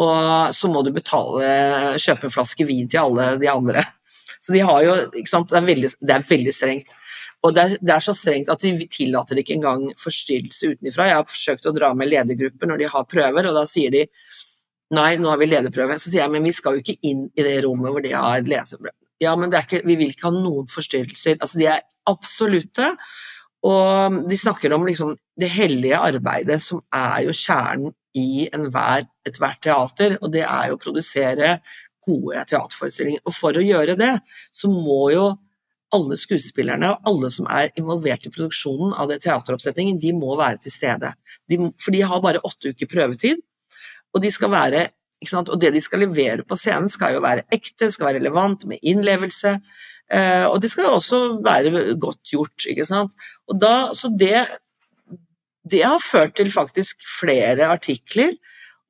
[0.00, 3.84] og så må du betale, kjøpe en flaske vin til alle de andre.
[4.40, 6.94] Så de har jo, ikke sant, det er veldig, det er veldig strengt.
[7.44, 11.08] Og det er, det er, så strengt at de tillater ikke engang forstyrrelse utenfra.
[11.08, 14.06] Jeg har forsøkt å dra med ledergrupper når de har prøver, og da sier de
[14.96, 15.96] nei, nå har vi lederprøve.
[16.00, 18.44] Så sier jeg men vi skal jo ikke inn i det rommet hvor de har
[18.44, 18.96] leseprøve.
[19.20, 21.36] Ja, men ikke, vi vil ikke ha noen forstyrrelser.
[21.40, 22.94] Altså, de er absolutte.
[23.68, 30.16] Og de snakker om liksom det hellige arbeidet som er jo kjernen i ethvert teater,
[30.18, 31.58] og det er jo å produsere
[32.06, 33.22] gode teaterforestillinger.
[33.28, 34.14] Og for å gjøre det,
[34.56, 35.26] så må jo
[35.94, 40.62] alle skuespillerne og alle som er involvert i produksjonen av det teateroppsetningen, de må være
[40.64, 41.12] til stede.
[41.50, 43.42] De, for de har bare åtte uker prøvetid,
[44.14, 44.86] og de skal være
[45.20, 48.80] og det de skal levere på scenen, skal jo være ekte, skal være relevant, med
[48.80, 49.58] innlevelse.
[50.10, 53.12] Eh, og det skal jo også være godt gjort, ikke sant.
[53.48, 54.46] Og da, så det
[55.70, 58.32] det har ført til faktisk flere artikler.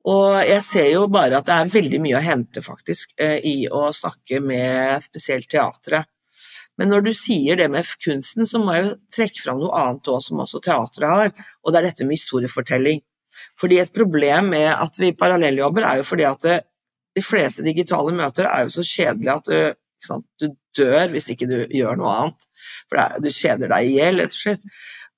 [0.07, 3.67] Og jeg ser jo bare at det er veldig mye å hente faktisk eh, i
[3.69, 6.09] å snakke med spesielt teatret.
[6.79, 10.07] Men når du sier det med kunsten, så må jeg jo trekke fram noe annet
[10.09, 13.03] også, som også teatret har, og det er dette med historiefortelling.
[13.59, 16.57] Fordi et problem med at vi parallelljobber, er jo fordi at det,
[17.17, 21.57] de fleste digitale møter er jo så kjedelige at du, du dør hvis ikke du
[21.67, 22.49] gjør noe annet.
[22.89, 24.67] For er, du kjeder deg i hjel, rett og slett.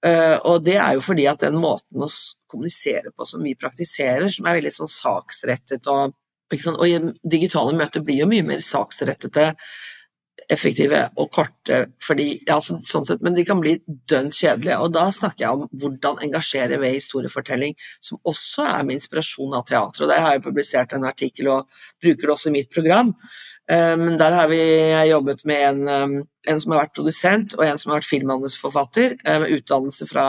[0.04, 2.10] Uh, og det er jo fordi at den måten å
[2.52, 6.18] kommunisere på som vi praktiserer, som er veldig sånn saksrettet og,
[6.74, 9.54] og digitale møter blir jo mye mer saksrettete,
[10.52, 13.78] effektive og korte, fordi, ja, så, sånn sett, men de kan bli
[14.10, 14.80] dønn kjedelige.
[14.84, 19.66] Og da snakker jeg om hvordan engasjere ved historiefortelling, som også er med inspirasjon av
[19.70, 20.06] teater.
[20.06, 23.14] Og der har jeg publisert en artikkel og bruker det også i mitt program.
[23.70, 24.60] Men um, der har vi
[25.08, 26.16] jobbet med en, um,
[26.48, 30.26] en, som har vært produsent, og en som har vært filmmanusforfatter, med med utdannelse fra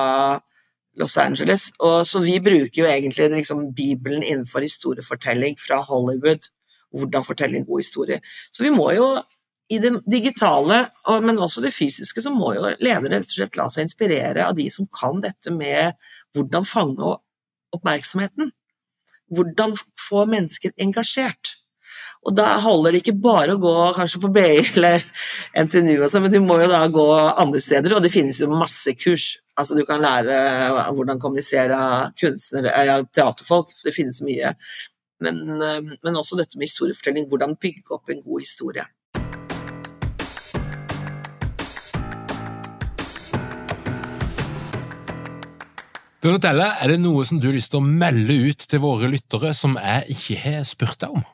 [0.97, 1.73] Los Angeles.
[1.83, 6.47] Og så vi bruker jo egentlig liksom Bibelen innenfor historiefortelling fra Hollywood.
[6.95, 8.21] Hvordan fortelle en god historie.
[8.53, 9.09] Så vi må jo
[9.73, 10.81] i det digitale,
[11.25, 14.57] men også det fysiske, så må jo ledere rett og slett la seg inspirere av
[14.59, 15.97] de som kan dette med
[16.37, 17.15] hvordan fange
[17.75, 18.53] oppmerksomheten.
[19.35, 19.77] Hvordan
[20.09, 21.57] få mennesker engasjert.
[22.25, 25.05] Og da holder det ikke bare å gå kanskje på BI eller
[25.61, 28.49] NTNU, og sånn, men du må jo da gå andre steder, og det finnes jo
[28.53, 29.35] masse kurs.
[29.61, 30.35] Altså Du kan lære
[30.97, 31.79] hvordan kommunisere
[32.21, 34.55] kunstnere, ja, teaterfolk, det finnes mye.
[35.25, 38.85] Men, eh, men også dette med historiefortelling, hvordan bygge opp en god historie.
[46.25, 49.51] Donatelle, er det noe som du har lyst til å melde ut til våre lyttere
[49.57, 51.25] som jeg ikke har spurt deg om?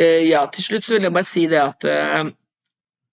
[0.00, 2.30] Eh, ja, til slutt så vil jeg bare si det at uh,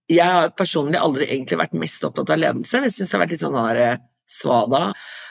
[0.09, 2.81] jeg har personlig aldri egentlig vært mest opptatt av ledelse.
[2.87, 3.99] Jeg syns det har vært litt sånn der uh,
[4.33, 4.81] svada.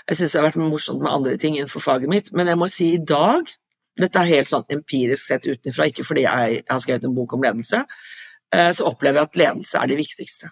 [0.07, 2.69] Jeg syns det har vært morsomt med andre ting innenfor faget mitt, men jeg må
[2.73, 3.51] si i dag
[3.97, 7.41] Dette er helt sånn empirisk sett utenfra, ikke fordi jeg har skrevet en bok om
[7.41, 7.79] ledelse,
[8.53, 10.51] så opplever jeg at ledelse er det viktigste.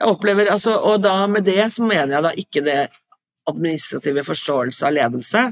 [0.00, 2.80] Jeg opplever, altså, Og da med det så mener jeg da ikke det
[3.50, 5.44] administrative forståelse av ledelse,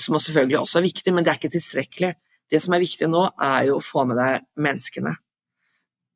[0.00, 2.14] som selvfølgelig også er viktig, men det er ikke tilstrekkelig.
[2.50, 5.14] Det som er viktig nå, er jo å få med deg menneskene.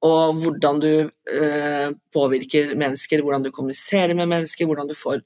[0.04, 5.22] Og hvordan du eh, påvirker mennesker, hvordan du kommuniserer med mennesker, hvordan du får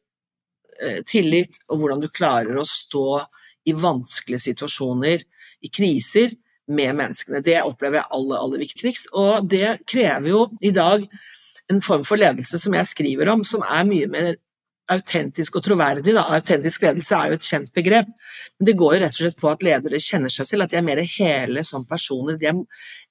[0.83, 3.09] eh, tillit, og hvordan du klarer å stå
[3.69, 5.25] i vanskelige situasjoner,
[5.67, 6.37] i kriser,
[6.69, 7.41] med menneskene.
[7.41, 9.11] Det opplever jeg aller, aller viktigst.
[9.17, 11.07] Og det krever jo i dag
[11.73, 14.37] en form for ledelse som jeg skriver om, som er mye mer
[14.93, 16.15] autentisk og troverdig.
[16.17, 16.25] Da.
[16.37, 18.11] Autentisk ledelse er jo et kjent begrep,
[18.59, 20.81] men det går jo rett og slett på at ledere kjenner seg selv, at de
[20.81, 22.39] er mer hele som personer.
[22.41, 22.61] De er,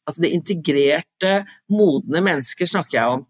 [0.07, 1.34] altså det integrerte,
[1.73, 3.28] modne mennesker snakker jeg om.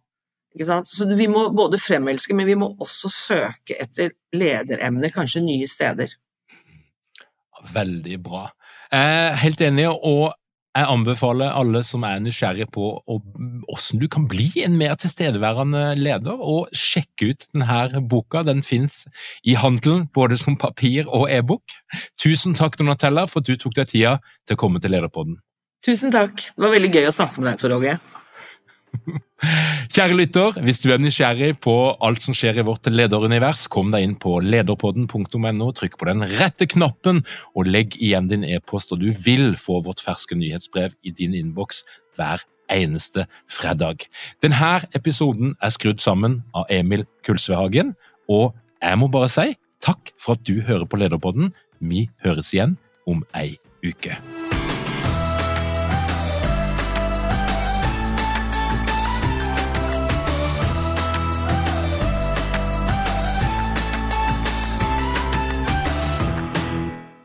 [0.90, 6.16] Så vi må både fremelske, men vi må også søke etter lederemner, kanskje nye steder.
[7.74, 8.48] Veldig bra.
[8.94, 10.32] Er helt enig, og
[10.76, 16.38] jeg anbefaler alle som er nysgjerrig på hvordan du kan bli en mer tilstedeværende leder,
[16.38, 18.44] å sjekke ut denne boka.
[18.46, 19.06] Den fins
[19.48, 21.78] i handelen, både som papir og e-bok.
[22.22, 25.40] Tusen takk Donatella, for at du tok deg tida til å komme til Lederpodden.
[25.86, 26.50] Tusen takk.
[26.54, 27.98] Det var veldig gøy å snakke med deg, Tor Åge.
[29.94, 31.74] Kjære lytter, hvis du er nysgjerrig på
[32.04, 36.68] alt som skjer i vårt lederunivers, kom deg inn på lederpodden.no, trykk på den rette
[36.70, 37.22] knappen
[37.54, 41.84] og legg igjen din e-post, og du vil få vårt ferske nyhetsbrev i din innboks
[42.18, 42.44] hver
[42.74, 44.08] eneste fredag.
[44.44, 47.94] Denne episoden er skrudd sammen av Emil Kulsvehagen,
[48.28, 51.54] og jeg må bare si takk for at du hører på Lederpodden.
[51.80, 52.76] Vi høres igjen
[53.08, 54.18] om ei uke.